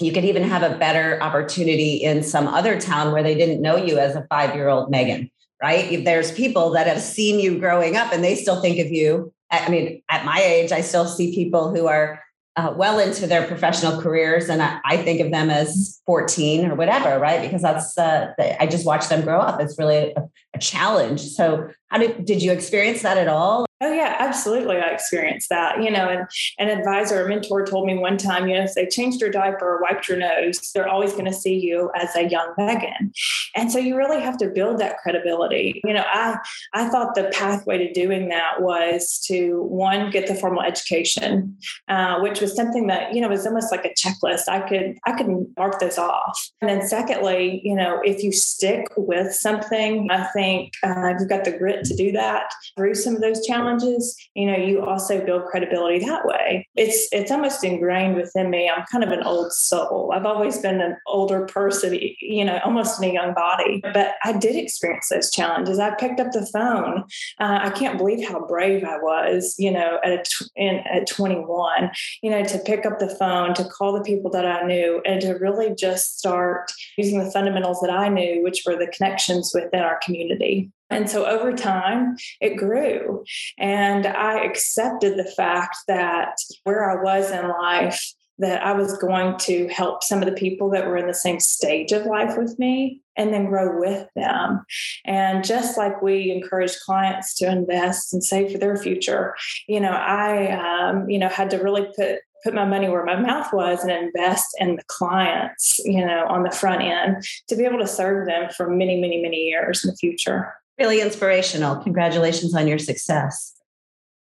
you 0.00 0.12
could 0.12 0.24
even 0.24 0.42
have 0.42 0.62
a 0.62 0.76
better 0.78 1.20
opportunity 1.22 1.96
in 1.96 2.22
some 2.22 2.46
other 2.46 2.80
town 2.80 3.12
where 3.12 3.22
they 3.22 3.34
didn't 3.34 3.60
know 3.60 3.76
you 3.76 3.98
as 3.98 4.14
a 4.14 4.26
five 4.28 4.54
year 4.54 4.68
old 4.68 4.90
Megan, 4.90 5.30
right? 5.62 6.04
There's 6.04 6.32
people 6.32 6.70
that 6.70 6.86
have 6.86 7.00
seen 7.00 7.40
you 7.40 7.58
growing 7.58 7.96
up 7.96 8.12
and 8.12 8.22
they 8.22 8.34
still 8.34 8.60
think 8.60 8.78
of 8.78 8.92
you. 8.92 9.32
I 9.50 9.68
mean, 9.70 10.02
at 10.08 10.24
my 10.24 10.40
age, 10.40 10.72
I 10.72 10.82
still 10.82 11.06
see 11.06 11.34
people 11.34 11.74
who 11.74 11.86
are 11.86 12.22
uh, 12.58 12.74
well 12.76 12.98
into 12.98 13.26
their 13.26 13.46
professional 13.46 14.00
careers 14.00 14.48
and 14.48 14.60
I, 14.60 14.80
I, 14.84 14.96
think 14.96 15.20
of 15.20 15.30
them 15.30 15.48
as 15.48 16.00
14 16.06 16.66
or 16.68 16.74
whatever 16.74 17.20
right 17.20 17.40
because 17.40 17.62
that's 17.62 17.96
uh, 17.96 18.32
i 18.58 18.66
just 18.66 18.84
watch 18.84 19.08
them 19.08 19.22
grow 19.22 19.38
up 19.38 19.60
it's 19.60 19.78
really 19.78 20.12
a, 20.12 20.28
a 20.54 20.58
challenge 20.58 21.20
so 21.20 21.70
how 21.88 21.98
did 21.98 22.24
did 22.24 22.42
you 22.42 22.52
experience 22.52 23.02
that 23.02 23.18
at 23.18 23.28
all 23.28 23.68
Oh 23.80 23.92
yeah, 23.92 24.16
absolutely. 24.18 24.78
I 24.78 24.88
experienced 24.88 25.50
that. 25.50 25.80
You 25.80 25.90
know, 25.90 26.08
and 26.08 26.26
an 26.58 26.76
advisor, 26.76 27.24
a 27.24 27.28
mentor 27.28 27.64
told 27.64 27.86
me 27.86 27.96
one 27.96 28.16
time, 28.16 28.48
you 28.48 28.56
know, 28.56 28.64
if 28.64 28.74
they 28.74 28.86
changed 28.86 29.20
your 29.20 29.30
diaper 29.30 29.76
or 29.76 29.80
wiped 29.80 30.08
your 30.08 30.18
nose, 30.18 30.58
they're 30.74 30.88
always 30.88 31.12
going 31.12 31.26
to 31.26 31.32
see 31.32 31.54
you 31.54 31.88
as 31.94 32.14
a 32.16 32.28
young 32.28 32.54
Megan. 32.58 33.12
And 33.54 33.70
so 33.70 33.78
you 33.78 33.96
really 33.96 34.20
have 34.20 34.36
to 34.38 34.48
build 34.48 34.78
that 34.78 34.98
credibility. 34.98 35.80
You 35.84 35.94
know, 35.94 36.04
I 36.04 36.38
I 36.74 36.88
thought 36.88 37.14
the 37.14 37.30
pathway 37.32 37.78
to 37.78 37.92
doing 37.92 38.30
that 38.30 38.62
was 38.62 39.20
to 39.26 39.62
one 39.62 40.10
get 40.10 40.26
the 40.26 40.34
formal 40.34 40.62
education, 40.62 41.56
uh, 41.86 42.18
which 42.18 42.40
was 42.40 42.56
something 42.56 42.88
that 42.88 43.14
you 43.14 43.20
know 43.20 43.28
was 43.28 43.46
almost 43.46 43.70
like 43.70 43.84
a 43.84 43.94
checklist. 43.94 44.48
I 44.48 44.68
could 44.68 44.98
I 45.06 45.12
could 45.12 45.28
mark 45.56 45.78
this 45.78 45.98
off. 45.98 46.50
And 46.60 46.68
then 46.68 46.88
secondly, 46.88 47.60
you 47.62 47.76
know, 47.76 48.00
if 48.02 48.24
you 48.24 48.32
stick 48.32 48.88
with 48.96 49.32
something, 49.32 50.10
I 50.10 50.24
think 50.24 50.72
uh, 50.82 51.14
you've 51.16 51.28
got 51.28 51.44
the 51.44 51.56
grit 51.56 51.77
to 51.84 51.96
do 51.96 52.12
that 52.12 52.52
through 52.76 52.94
some 52.94 53.14
of 53.14 53.20
those 53.20 53.44
challenges 53.46 54.16
you 54.34 54.46
know, 54.46 54.56
you 54.56 54.80
also 54.82 55.24
build 55.24 55.46
credibility 55.46 55.98
that 56.06 56.24
way. 56.24 56.68
It's 56.76 57.08
it's 57.10 57.30
almost 57.30 57.64
ingrained 57.64 58.16
within 58.16 58.50
me. 58.50 58.70
I'm 58.70 58.84
kind 58.90 59.02
of 59.02 59.10
an 59.10 59.24
old 59.24 59.52
soul. 59.52 60.12
I've 60.14 60.26
always 60.26 60.58
been 60.58 60.80
an 60.80 60.96
older 61.06 61.44
person, 61.46 61.98
you 62.20 62.44
know, 62.44 62.60
almost 62.64 63.02
in 63.02 63.10
a 63.10 63.12
young 63.12 63.34
body. 63.34 63.80
But 63.82 64.14
I 64.24 64.32
did 64.32 64.54
experience 64.56 65.08
those 65.10 65.30
challenges. 65.30 65.78
I 65.78 65.94
picked 65.96 66.20
up 66.20 66.32
the 66.32 66.46
phone. 66.46 67.04
Uh, 67.40 67.58
I 67.62 67.70
can't 67.70 67.98
believe 67.98 68.28
how 68.28 68.46
brave 68.46 68.84
I 68.84 68.98
was, 68.98 69.56
you 69.58 69.70
know, 69.70 69.98
at 70.04 70.28
in, 70.54 70.76
at 70.86 71.08
21, 71.08 71.90
you 72.22 72.30
know, 72.30 72.44
to 72.44 72.58
pick 72.60 72.86
up 72.86 72.98
the 72.98 73.14
phone, 73.16 73.54
to 73.54 73.64
call 73.64 73.92
the 73.92 74.04
people 74.04 74.30
that 74.30 74.46
I 74.46 74.64
knew, 74.66 75.02
and 75.04 75.20
to 75.22 75.32
really 75.32 75.74
just 75.74 76.18
start 76.18 76.70
using 76.96 77.18
the 77.18 77.30
fundamentals 77.30 77.80
that 77.80 77.90
I 77.90 78.08
knew, 78.08 78.42
which 78.42 78.62
were 78.64 78.76
the 78.76 78.86
connections 78.86 79.50
within 79.54 79.80
our 79.80 79.98
community. 80.04 80.70
And 80.90 81.08
so 81.08 81.26
over 81.26 81.52
time, 81.52 82.16
it 82.40 82.56
grew. 82.56 83.24
And 83.58 84.06
I 84.06 84.44
accepted 84.44 85.18
the 85.18 85.30
fact 85.30 85.76
that 85.86 86.36
where 86.64 86.90
I 86.90 87.02
was 87.02 87.30
in 87.30 87.48
life, 87.48 88.14
that 88.38 88.64
I 88.64 88.72
was 88.72 88.96
going 88.98 89.36
to 89.38 89.66
help 89.68 90.04
some 90.04 90.22
of 90.22 90.26
the 90.26 90.34
people 90.34 90.70
that 90.70 90.86
were 90.86 90.96
in 90.96 91.08
the 91.08 91.14
same 91.14 91.40
stage 91.40 91.92
of 91.92 92.06
life 92.06 92.38
with 92.38 92.56
me 92.58 93.02
and 93.16 93.34
then 93.34 93.46
grow 93.46 93.80
with 93.80 94.06
them. 94.14 94.64
And 95.04 95.44
just 95.44 95.76
like 95.76 96.00
we 96.00 96.30
encourage 96.30 96.78
clients 96.80 97.34
to 97.36 97.50
invest 97.50 98.12
and 98.12 98.22
save 98.22 98.52
for 98.52 98.58
their 98.58 98.76
future, 98.76 99.34
you 99.66 99.80
know, 99.80 99.90
I, 99.90 100.52
um, 100.52 101.10
you 101.10 101.18
know, 101.18 101.28
had 101.28 101.50
to 101.50 101.58
really 101.58 101.86
put 101.96 102.20
put 102.44 102.54
my 102.54 102.64
money 102.64 102.88
where 102.88 103.04
my 103.04 103.16
mouth 103.16 103.52
was 103.52 103.82
and 103.82 103.90
invest 103.90 104.46
in 104.60 104.76
the 104.76 104.84
clients, 104.86 105.80
you 105.84 106.06
know, 106.06 106.24
on 106.28 106.44
the 106.44 106.52
front 106.52 106.82
end 106.82 107.16
to 107.48 107.56
be 107.56 107.64
able 107.64 107.80
to 107.80 107.86
serve 107.86 108.28
them 108.28 108.48
for 108.56 108.70
many, 108.70 109.00
many, 109.00 109.20
many 109.20 109.38
years 109.38 109.84
in 109.84 109.90
the 109.90 109.96
future. 109.96 110.54
Really 110.78 111.00
inspirational. 111.00 111.76
Congratulations 111.82 112.54
on 112.54 112.68
your 112.68 112.78
success. 112.78 113.54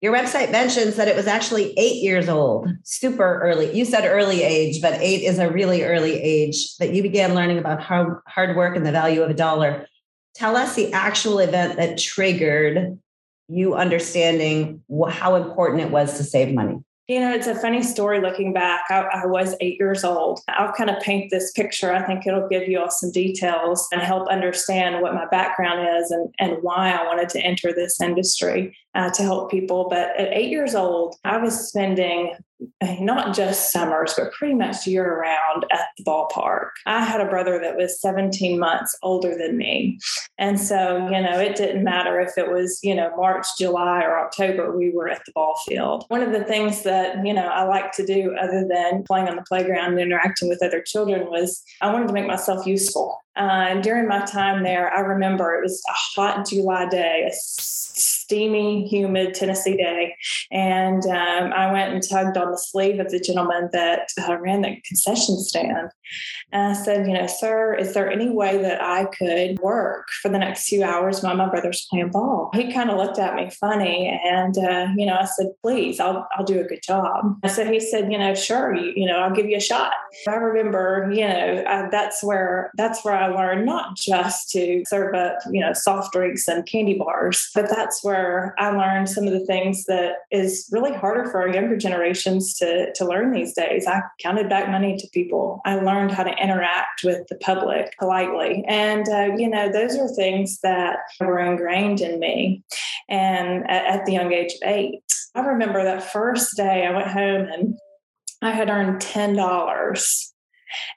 Your 0.02 0.14
website 0.14 0.52
mentions 0.52 0.96
that 0.96 1.08
it 1.08 1.16
was 1.16 1.28
actually 1.28 1.78
eight 1.78 2.02
years 2.02 2.28
old, 2.28 2.68
super 2.84 3.40
early. 3.40 3.72
You 3.72 3.86
said 3.86 4.04
early 4.04 4.42
age, 4.42 4.82
but 4.82 4.94
eight 5.00 5.22
is 5.24 5.38
a 5.38 5.52
really 5.52 5.84
early 5.84 6.20
age 6.20 6.76
that 6.78 6.94
you 6.94 7.04
began 7.04 7.36
learning 7.36 7.60
about 7.60 7.82
hard, 7.82 8.18
hard 8.26 8.56
work 8.56 8.76
and 8.76 8.86
the 8.86 8.92
value 8.92 9.22
of 9.22 9.30
a 9.30 9.36
dollar. 9.36 9.86
Tell 10.34 10.56
us 10.56 10.76
the 10.76 10.92
actual 10.92 11.38
event 11.38 11.78
that 11.78 12.00
triggered 12.00 12.98
you 13.48 13.76
understanding 13.76 14.82
how 15.10 15.36
important 15.36 15.82
it 15.82 15.92
was 15.92 16.18
to 16.18 16.24
save 16.24 16.54
money. 16.54 16.80
You 17.12 17.20
know, 17.20 17.34
it's 17.34 17.48
a 17.48 17.56
funny 17.56 17.84
story 17.84 18.22
looking 18.22 18.54
back. 18.54 18.84
I, 18.90 19.02
I, 19.02 19.26
was 19.26 19.54
eight 19.60 19.78
years 19.78 20.06
old. 20.06 20.40
I'll 20.48 20.72
kind 20.72 20.90
of 20.90 20.98
paint 21.02 21.30
this 21.30 21.52
picture. 21.52 21.92
I 21.92 22.02
think 22.06 22.26
it'll 22.26 22.48
give 22.48 22.70
you 22.70 22.80
all 22.80 22.90
some 22.90 23.12
details 23.12 23.86
and 23.92 24.02
help 24.02 24.30
understand 24.30 25.02
what 25.02 25.14
my 25.14 25.26
background 25.26 25.86
is 26.00 26.10
and, 26.10 26.34
and 26.40 26.64
why 26.64 26.90
I 26.90 27.06
wanted 27.06 27.28
to 27.28 27.42
enter 27.42 27.74
this 27.74 28.00
industry 28.00 28.78
uh, 28.96 29.10
to 29.10 29.24
help 29.24 29.52
people. 29.52 29.88
But 29.90 30.18
at 30.18 30.30
eight 30.32 30.52
years 30.52 30.74
old, 30.74 31.18
I 31.26 31.36
was 31.36 31.68
spending 31.68 32.34
not 33.00 33.36
just 33.36 33.72
summers, 33.72 34.14
but 34.18 34.32
pretty 34.34 34.54
much 34.54 34.88
year 34.88 35.20
round 35.20 35.66
at 35.72 35.88
the 35.98 36.04
ballpark. 36.04 36.70
I 36.86 37.04
had 37.04 37.22
a 37.22 37.30
brother 37.30 37.60
that 37.60 37.78
was 37.78 38.00
17 38.00 38.60
months 38.60 38.98
older 39.02 39.36
than 39.38 39.58
me. 39.58 40.00
And 40.38 40.60
so, 40.60 41.08
you 41.10 41.22
know, 41.22 41.40
it 41.40 41.56
didn't 41.56 41.84
matter 41.84 42.20
if 42.20 42.38
it 42.38 42.52
was, 42.52 42.80
you 42.84 42.96
know, 42.96 43.12
March, 43.16 43.46
July, 43.60 44.04
or 44.04 44.20
October, 44.20 44.76
we 44.76 44.92
were 44.92 45.10
at 45.10 45.22
the 45.26 45.32
ball 45.34 45.56
field. 45.68 46.06
One 46.10 46.22
of 46.22 46.32
the 46.32 46.44
things 46.44 46.84
that, 46.84 47.26
you 47.26 47.34
know, 47.34 47.48
I 47.48 47.64
like 47.64 47.92
to 47.94 48.06
do 48.06 48.36
other 48.40 48.68
than 48.68 49.04
playing 49.04 49.28
on 49.28 49.36
the 49.36 49.44
playground 49.44 49.92
and 49.92 50.00
interacting 50.00 50.50
with 50.50 50.64
other 50.64 50.82
children 50.82 51.30
was 51.30 51.64
I 51.82 51.92
wanted 51.92 52.08
to 52.08 52.14
make 52.14 52.28
myself 52.28 52.66
useful. 52.66 53.22
Uh, 53.38 53.68
and 53.70 53.84
during 53.84 54.08
my 54.08 54.26
time 54.26 54.64
there, 54.64 54.94
I 54.94 55.00
remember 55.00 55.56
it 55.56 55.62
was 55.62 55.82
a 55.90 55.94
hot 55.94 56.48
July 56.50 56.88
day, 56.90 57.32
steamy, 58.32 58.88
humid 58.88 59.34
Tennessee 59.34 59.76
day. 59.76 60.16
And 60.52 61.06
um, 61.06 61.52
I 61.52 61.70
went 61.70 61.94
and 61.94 62.02
tugged 62.02 62.38
on 62.38 62.52
the 62.52 62.58
sleeve 62.58 63.02
of 63.02 63.12
the 63.12 63.20
gentleman 63.20 63.70
that 63.74 64.08
uh, 64.26 64.38
ran 64.40 64.62
the 64.62 64.78
concession 64.88 65.38
stand. 65.38 65.90
And 66.54 66.72
I 66.72 66.74
said, 66.74 67.08
You 67.08 67.14
know, 67.14 67.28
sir, 67.28 67.76
is 67.76 67.94
there 67.94 68.10
any 68.10 68.30
way 68.30 68.62
that 68.62 68.82
I 68.82 69.06
could 69.06 69.60
work 69.60 70.08
for 70.22 70.30
the 70.30 70.40
next 70.40 70.68
few 70.68 70.84
hours 70.84 71.22
while 71.22 71.36
my 71.36 71.50
brother's 71.50 71.88
playing 71.90 72.12
ball? 72.12 72.52
He 72.54 72.72
kind 72.72 72.90
of 72.90 72.98
looked 72.98 73.20
at 73.20 73.36
me 73.36 73.50
funny. 73.50 74.20
And, 74.24 74.58
uh, 74.58 74.88
you 74.96 75.06
know, 75.06 75.16
I 75.16 75.26
said, 75.26 75.48
Please, 75.62 76.00
I'll, 76.00 76.28
I'll 76.36 76.46
do 76.46 76.60
a 76.60 76.64
good 76.64 76.82
job. 76.84 77.38
So 77.50 77.66
he 77.66 77.80
said, 77.80 78.12
You 78.12 78.18
know, 78.18 78.34
sure, 78.34 78.76
you, 78.76 78.94
you 78.96 79.06
know, 79.08 79.20
I'll 79.20 79.36
give 79.36 79.48
you 79.48 79.58
a 79.58 79.62
shot. 79.62 79.94
I 80.28 80.36
remember, 80.36 81.10
you 81.14 81.28
know, 81.28 81.64
uh, 81.68 81.90
that's 81.90 82.24
where 82.24 82.72
that's 82.76 83.04
where 83.04 83.16
I 83.16 83.28
learned 83.28 83.66
not 83.66 83.96
just 83.98 84.50
to 84.52 84.84
serve 84.88 85.16
up, 85.16 85.38
you 85.52 85.62
know, 85.62 85.74
soft 85.74 86.14
drinks 86.14 86.48
and 86.48 86.66
candy 86.66 86.98
bars, 86.98 87.50
but 87.56 87.70
that's 87.70 88.04
where 88.04 88.21
I 88.58 88.72
learned 88.72 89.10
some 89.10 89.28
of 89.28 89.34
the 89.34 89.46
things 89.46 89.86
that 89.86 90.14
is 90.32 90.70
really 90.72 90.94
harder 90.94 91.30
for 91.30 91.42
our 91.42 91.50
younger 91.50 91.78
generations 91.78 92.54
to, 92.56 92.92
to 92.94 93.06
learn 93.06 93.32
these 93.32 93.54
days. 93.54 93.88
I 93.88 94.02
counted 94.22 94.50
back 94.50 94.70
money 94.70 94.98
to 94.98 95.08
people. 95.14 95.62
I 95.66 95.76
learned 95.76 96.12
how 96.12 96.24
to 96.24 96.44
interact 96.44 97.04
with 97.04 97.28
the 97.28 97.36
public 97.36 97.98
politely. 97.98 98.64
And, 98.68 99.08
uh, 99.10 99.36
you 99.38 99.50
know, 99.50 99.72
those 99.72 99.98
are 99.98 100.08
things 100.08 100.60
that 100.62 100.98
were 101.20 101.40
ingrained 101.40 102.02
in 102.02 102.20
me. 102.20 102.64
And 103.10 103.70
at, 103.70 103.86
at 103.86 104.06
the 104.06 104.14
young 104.14 104.32
age 104.32 104.54
of 104.54 104.70
eight, 104.70 105.04
I 105.36 105.42
remember 105.42 105.84
that 105.84 106.12
first 106.12 106.58
day 106.58 106.86
I 106.86 106.96
went 106.96 107.08
home 107.08 107.48
and 107.48 107.78
I 108.42 108.52
had 108.52 108.70
earned 108.70 109.02
$10 109.02 110.31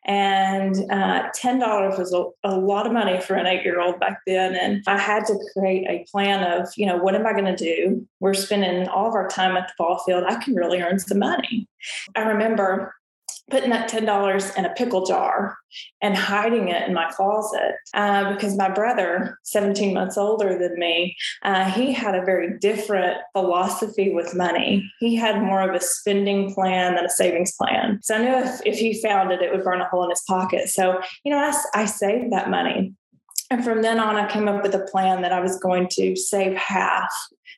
and 0.05 0.75
uh, 0.91 1.31
$10 1.37 1.99
was 1.99 2.13
a, 2.13 2.25
a, 2.49 2.57
lot 2.57 2.87
of 2.87 2.93
money 2.93 3.21
for 3.21 3.35
an 3.35 3.47
eight 3.47 3.65
year 3.65 3.81
old 3.81 4.01
back 4.01 4.21
then. 4.27 4.55
And 4.55 4.83
I 4.87 4.99
had 4.99 5.27
to 5.27 5.39
create 5.53 5.87
a 5.89 6.05
plan 6.11 6.43
of, 6.45 6.69
you 6.77 6.87
know, 6.87 6.97
what 6.97 7.15
am 7.15 7.27
I 7.27 7.33
going 7.33 7.45
to 7.45 7.57
do? 7.57 8.07
We're 8.21 8.35
spending 8.35 8.89
all 8.89 9.09
of 9.09 9.15
our 9.15 9.29
time 9.29 9.57
at 9.57 9.69
the 9.69 9.75
ball 9.79 9.99
field. 10.05 10.25
I 10.27 10.37
can 10.37 10.55
really 10.55 10.81
earn 10.81 10.99
some 10.99 11.19
money. 11.19 11.69
I 12.15 12.23
remember 12.23 12.95
putting 13.51 13.71
that 13.71 13.91
$10 13.91 14.57
in 14.57 14.65
a 14.65 14.73
pickle 14.75 15.05
jar 15.05 15.57
and 16.01 16.17
hiding 16.17 16.69
it 16.69 16.89
in 16.89 16.95
my 16.95 17.11
closet 17.11 17.75
uh, 17.93 18.33
because 18.33 18.57
my 18.57 18.71
brother 18.71 19.39
17 19.45 19.93
months 19.93 20.17
older 20.17 20.59
than 20.59 20.79
me 20.79 21.17
uh, 21.43 21.65
he 21.71 21.93
had 21.93 22.15
a 22.15 22.25
very 22.25 22.59
different 22.59 23.19
philosophy 23.33 24.13
with 24.15 24.35
money. 24.35 24.91
He 25.01 25.15
had 25.15 25.43
more 25.43 25.69
of 25.69 25.75
a 25.75 25.81
spending 25.81 26.55
plan 26.55 26.95
than 26.95 27.05
a 27.05 27.11
savings 27.11 27.55
plan. 27.57 28.01
So 28.03 28.15
i 28.15 28.19
knew 28.19 28.49
if, 28.49 28.61
if 28.65 28.79
he 28.79 29.01
found 29.03 29.31
it 29.33 29.43
it 29.43 29.53
would 29.53 29.65
burn 29.65 29.81
a 29.81 29.89
hole 29.89 30.05
in 30.05 30.11
his 30.11 30.23
pocket. 30.27 30.69
So 30.69 31.01
you 31.25 31.31
know 31.31 31.39
I, 31.39 31.83
I 31.83 31.85
saved 31.85 32.33
that 32.33 32.51
money 32.51 32.95
and 33.55 33.63
from 33.63 33.83
then 33.83 34.01
on, 34.01 34.17
I 34.17 34.29
came 34.29 34.49
up 34.49 34.65
with 34.65 34.75
a 34.75 34.81
plan 34.81 35.23
that 35.23 35.33
I 35.33 35.39
was 35.39 35.61
going 35.61 35.87
to 35.93 36.17
save 36.17 36.57
half 36.57 37.09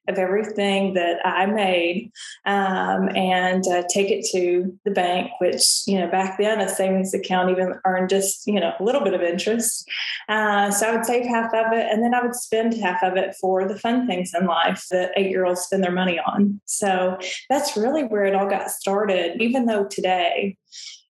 of 0.09 0.19
everything 0.19 0.93
that 0.93 1.25
I 1.25 1.47
made 1.47 2.13
um, 2.45 3.09
and 3.17 3.67
uh, 3.67 3.83
take 3.89 4.11
it 4.11 4.27
to 4.33 4.79
the 4.85 4.91
bank, 4.91 5.31
which, 5.39 5.65
you 5.87 5.99
know, 5.99 6.07
back 6.07 6.37
then 6.37 6.61
a 6.61 6.69
savings 6.69 7.15
account 7.15 7.49
even 7.51 7.81
earned 7.87 8.11
just, 8.11 8.47
you 8.47 8.61
know, 8.61 8.75
a 8.79 8.85
little 8.85 9.01
bit 9.01 9.15
of 9.15 9.23
interest. 9.23 9.89
Uh, 10.29 10.71
so 10.71 10.87
I 10.87 10.95
would 10.95 11.07
save 11.07 11.25
half 11.25 11.55
of 11.55 11.73
it 11.73 11.91
and 11.91 12.03
then 12.03 12.13
I 12.13 12.21
would 12.21 12.35
spend 12.35 12.75
half 12.75 13.03
of 13.03 13.17
it 13.17 13.35
for 13.41 13.67
the 13.67 13.79
fun 13.79 14.07
things 14.07 14.33
in 14.39 14.45
life 14.45 14.85
that 14.91 15.13
eight 15.17 15.31
year 15.31 15.47
olds 15.47 15.63
spend 15.63 15.83
their 15.83 15.93
money 15.93 16.21
on. 16.21 16.61
So 16.67 17.17
that's 17.49 17.75
really 17.75 18.05
where 18.05 18.27
it 18.27 18.35
all 18.35 18.51
got 18.51 18.71
started, 18.71 19.41
even 19.41 19.65
though 19.65 19.87
today, 19.87 20.59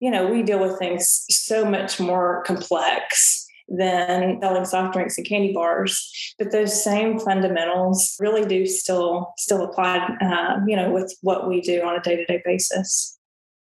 you 0.01 0.11
know, 0.11 0.27
we 0.27 0.43
deal 0.43 0.59
with 0.59 0.77
things 0.77 1.23
so 1.29 1.63
much 1.63 2.01
more 2.01 2.43
complex 2.43 3.32
than 3.77 4.39
selling 4.41 4.65
soft 4.65 4.93
drinks 4.93 5.17
and 5.17 5.27
candy 5.27 5.53
bars. 5.53 6.35
But 6.37 6.51
those 6.51 6.83
same 6.83 7.19
fundamentals 7.19 8.15
really 8.19 8.45
do 8.45 8.65
still 8.65 9.33
still 9.37 9.63
apply, 9.63 9.97
uh, 10.21 10.59
you 10.67 10.75
know, 10.75 10.91
with 10.91 11.15
what 11.21 11.47
we 11.47 11.61
do 11.61 11.81
on 11.81 11.95
a 11.95 12.01
day 12.01 12.15
to 12.15 12.25
day 12.25 12.41
basis. 12.45 13.17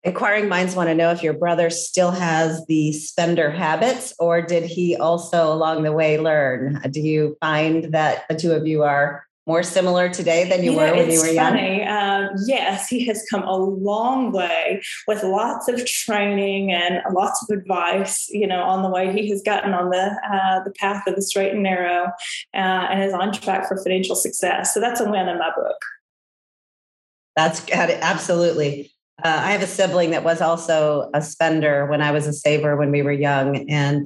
Inquiring 0.04 0.48
minds 0.48 0.76
want 0.76 0.88
to 0.88 0.94
know 0.94 1.10
if 1.10 1.22
your 1.22 1.32
brother 1.32 1.68
still 1.68 2.12
has 2.12 2.64
the 2.66 2.92
spender 2.92 3.50
habits, 3.50 4.14
or 4.20 4.40
did 4.40 4.62
he 4.62 4.94
also 4.94 5.52
along 5.52 5.82
the 5.82 5.92
way 5.92 6.16
learn? 6.16 6.80
Do 6.90 7.00
you 7.00 7.36
find 7.40 7.92
that 7.92 8.22
the 8.28 8.36
two 8.36 8.52
of 8.52 8.68
you 8.68 8.84
are 8.84 9.25
more 9.46 9.62
similar 9.62 10.08
today 10.08 10.48
than 10.48 10.64
you, 10.64 10.72
were 10.72 10.92
when 10.92 11.10
you 11.10 11.20
were 11.20 11.34
funny. 11.34 11.78
young? 11.78 11.88
Um, 11.88 12.30
yes, 12.46 12.88
he 12.88 13.04
has 13.06 13.24
come 13.30 13.42
a 13.42 13.56
long 13.56 14.32
way 14.32 14.82
with 15.06 15.22
lots 15.22 15.68
of 15.68 15.86
training 15.86 16.72
and 16.72 17.00
lots 17.14 17.44
of 17.44 17.56
advice. 17.56 18.28
You 18.28 18.46
know, 18.46 18.62
on 18.62 18.82
the 18.82 18.90
way 18.90 19.12
he 19.12 19.30
has 19.30 19.42
gotten 19.42 19.72
on 19.72 19.90
the 19.90 20.20
uh, 20.32 20.64
the 20.64 20.72
path 20.72 21.06
of 21.06 21.14
the 21.14 21.22
straight 21.22 21.52
and 21.52 21.62
narrow, 21.62 22.06
uh, 22.54 22.56
and 22.56 23.02
is 23.02 23.12
on 23.12 23.32
track 23.32 23.68
for 23.68 23.76
financial 23.82 24.16
success. 24.16 24.74
So 24.74 24.80
that's 24.80 25.00
a 25.00 25.08
win 25.08 25.28
in 25.28 25.38
my 25.38 25.50
book. 25.54 25.76
That's 27.36 27.70
absolutely. 27.70 28.90
Uh, 29.22 29.40
I 29.44 29.52
have 29.52 29.62
a 29.62 29.66
sibling 29.66 30.10
that 30.10 30.24
was 30.24 30.42
also 30.42 31.10
a 31.14 31.22
spender 31.22 31.86
when 31.86 32.02
I 32.02 32.10
was 32.10 32.26
a 32.26 32.32
saver 32.32 32.76
when 32.76 32.90
we 32.90 33.02
were 33.02 33.12
young, 33.12 33.70
and 33.70 34.04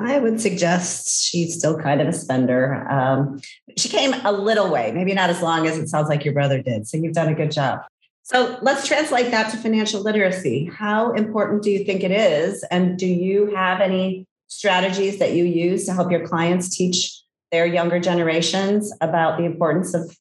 I 0.00 0.18
would 0.18 0.40
suggest 0.40 1.24
she's 1.24 1.56
still 1.56 1.78
kind 1.78 2.00
of 2.00 2.08
a 2.08 2.12
spender. 2.12 2.86
Um, 2.90 3.40
she 3.76 3.88
came 3.88 4.14
a 4.24 4.32
little 4.32 4.70
way, 4.70 4.92
maybe 4.92 5.14
not 5.14 5.30
as 5.30 5.42
long 5.42 5.66
as 5.66 5.78
it 5.78 5.88
sounds 5.88 6.08
like 6.08 6.24
your 6.24 6.34
brother 6.34 6.62
did. 6.62 6.88
So 6.88 6.96
you've 6.96 7.14
done 7.14 7.28
a 7.28 7.34
good 7.34 7.50
job. 7.50 7.80
So 8.22 8.58
let's 8.62 8.86
translate 8.86 9.30
that 9.32 9.50
to 9.50 9.56
financial 9.56 10.02
literacy. 10.02 10.70
How 10.72 11.12
important 11.12 11.62
do 11.62 11.70
you 11.70 11.84
think 11.84 12.04
it 12.04 12.12
is? 12.12 12.62
And 12.70 12.98
do 12.98 13.06
you 13.06 13.54
have 13.54 13.80
any 13.80 14.26
strategies 14.46 15.18
that 15.18 15.32
you 15.32 15.44
use 15.44 15.86
to 15.86 15.92
help 15.92 16.10
your 16.10 16.26
clients 16.26 16.74
teach 16.74 17.20
their 17.50 17.66
younger 17.66 17.98
generations 17.98 18.92
about 19.00 19.36
the 19.36 19.44
importance 19.44 19.94
of 19.94 20.16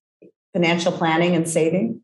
financial 0.54 0.92
planning 0.92 1.36
and 1.36 1.48
saving? 1.48 2.02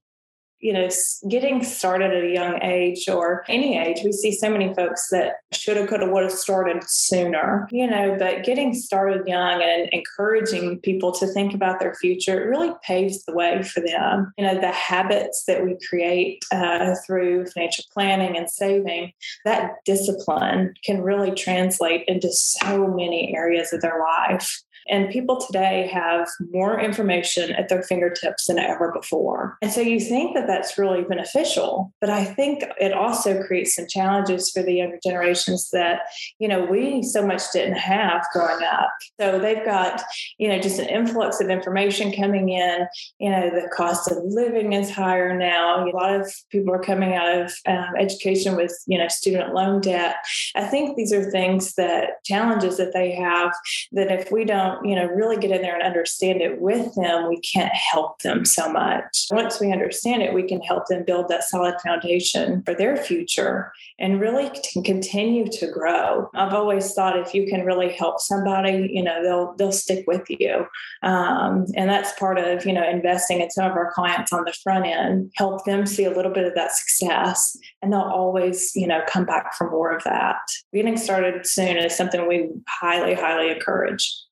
You 0.66 0.74
know, 0.74 0.90
getting 1.30 1.64
started 1.64 2.12
at 2.12 2.24
a 2.24 2.34
young 2.34 2.60
age 2.64 3.08
or 3.08 3.46
any 3.48 3.78
age, 3.78 4.00
we 4.04 4.12
see 4.12 4.32
so 4.32 4.50
many 4.50 4.74
folks 4.74 5.10
that 5.12 5.36
should 5.54 5.78
have, 5.78 5.88
could 5.88 6.02
have, 6.02 6.10
would 6.10 6.24
have 6.24 6.32
started 6.32 6.82
sooner, 6.88 7.68
you 7.72 7.86
know, 7.86 8.16
but 8.18 8.44
getting 8.44 8.74
started 8.74 9.28
young 9.28 9.62
and 9.62 9.88
encouraging 9.92 10.80
people 10.80 11.12
to 11.12 11.28
think 11.28 11.54
about 11.54 11.80
their 11.80 11.94
future 11.94 12.42
it 12.42 12.48
really 12.48 12.72
paves 12.82 13.24
the 13.26 13.34
way 13.36 13.62
for 13.62 13.82
them. 13.82 14.34
You 14.40 14.46
know, 14.46 14.60
the 14.60 14.72
habits 14.72 15.44
that 15.48 15.64
we 15.64 15.78
create 15.88 16.44
uh, 16.52 16.96
through 17.06 17.46
financial 17.46 17.86
planning 17.94 18.36
and 18.36 18.50
saving, 18.50 19.14
that 19.46 19.74
discipline 19.86 20.74
can 20.84 21.04
really 21.04 21.36
translate 21.36 22.06
into 22.08 22.32
so 22.32 22.88
many 22.88 23.36
areas 23.38 23.72
of 23.72 23.82
their 23.82 24.00
life. 24.00 24.64
And 24.88 25.10
people 25.10 25.38
today 25.40 25.88
have 25.88 26.28
more 26.52 26.80
information 26.80 27.52
at 27.54 27.70
their 27.70 27.84
fingertips 27.84 28.48
than 28.48 28.60
ever 28.60 28.92
before. 28.92 29.58
And 29.62 29.72
so 29.72 29.82
you 29.82 30.00
think 30.00 30.36
that 30.36 30.48
that's 30.48 30.78
really 30.78 31.04
beneficial, 31.04 31.92
but 32.02 32.10
I 32.10 32.26
think 32.26 32.64
it 32.80 32.94
also 32.94 33.44
creates 33.44 33.76
some 33.76 33.88
challenges 33.88 34.52
for 34.52 34.62
the 34.62 34.76
younger 34.76 35.00
generations 35.04 35.70
that, 35.72 36.02
you 36.40 36.48
know, 36.48 36.64
we 36.66 37.04
so 37.04 37.26
much 37.26 37.42
didn't 37.52 37.78
have 37.78 38.26
growing 38.32 38.64
up. 38.64 38.90
So 39.20 39.40
they've 39.40 39.66
got, 39.66 40.04
you 40.38 40.48
know, 40.48 40.60
just 40.60 40.80
an 40.80 40.88
influx 40.88 41.42
of 41.42 41.50
information 41.50 42.12
coming 42.12 42.50
in. 42.50 42.88
You 43.20 43.32
know, 43.32 43.50
the 43.50 43.70
cost 43.76 44.12
of 44.12 44.18
living 44.24 44.74
is 44.74 44.92
higher 44.92 45.36
now. 45.38 45.88
A 45.88 45.90
lot 45.90 46.14
of 46.14 46.32
people 46.50 46.74
are 46.74 46.82
coming 46.82 47.14
out 47.14 47.42
of 47.42 47.54
um, 47.66 47.96
education 47.98 48.56
with, 48.56 48.78
you 48.88 48.98
know, 48.98 49.08
student 49.08 49.54
loan 49.54 49.82
debt. 49.82 50.18
I 50.56 50.66
think 50.66 50.96
these 50.96 51.14
are 51.14 51.32
things 51.32 51.74
that 51.74 52.24
challenges 52.24 52.78
that 52.78 52.94
they 52.94 53.12
have 53.12 53.52
that 53.92 54.12
if 54.12 54.32
we 54.32 54.46
don't, 54.46 54.75
you 54.84 54.96
know, 54.96 55.06
really 55.06 55.38
get 55.38 55.52
in 55.52 55.62
there 55.62 55.76
and 55.76 55.84
understand 55.84 56.42
it 56.42 56.60
with 56.60 56.94
them, 56.96 57.30
we 57.30 57.40
can't 57.40 57.74
help 57.74 58.22
them 58.22 58.46
so 58.46 58.72
much. 58.72 59.28
Once 59.32 59.60
we 59.60 59.72
understand 59.72 60.22
it, 60.22 60.34
we 60.34 60.44
can 60.44 60.62
help 60.62 60.88
them 60.88 61.04
build 61.06 61.28
that 61.28 61.44
solid 61.44 61.76
foundation 61.82 62.64
for 62.64 62.74
their 62.74 62.98
future 62.98 63.72
and 64.00 64.20
really 64.20 64.52
continue 64.84 65.48
to 65.48 65.68
grow. 65.68 66.30
I've 66.36 66.54
always 66.54 66.94
thought 66.94 67.18
if 67.18 67.34
you 67.34 67.48
can 67.48 67.66
really 67.66 67.92
help 67.92 68.20
somebody, 68.20 68.90
you 68.92 69.04
know, 69.04 69.24
they'll 69.24 69.56
they'll 69.58 69.72
stick 69.72 70.06
with 70.08 70.24
you, 70.30 70.66
um, 71.04 71.66
and 71.76 71.90
that's 71.90 72.18
part 72.20 72.38
of 72.38 72.66
you 72.66 72.74
know 72.74 72.88
investing 72.88 73.42
in 73.42 73.50
some 73.50 73.70
of 73.70 73.78
our 73.78 73.92
clients 73.94 74.34
on 74.34 74.44
the 74.46 74.54
front 74.64 74.86
end, 74.86 75.32
help 75.36 75.66
them 75.66 75.86
see 75.86 76.06
a 76.06 76.12
little 76.12 76.32
bit 76.32 76.46
of 76.46 76.56
that 76.56 76.72
success, 76.74 77.58
and 77.82 77.94
they'll 77.94 78.02
always 78.02 78.72
you 78.76 78.88
know 78.88 79.02
come 79.08 79.26
back 79.26 79.54
for 79.56 79.70
more 79.70 79.96
of 79.96 80.04
that. 80.04 80.38
Getting 80.74 80.98
started 80.98 81.46
soon 81.46 81.78
is 81.78 81.96
something 81.96 82.28
we 82.28 82.50
highly 82.68 83.14
highly 83.14 83.52
encourage. 83.52 84.25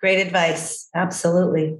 Great 0.00 0.24
advice, 0.26 0.88
absolutely. 0.94 1.78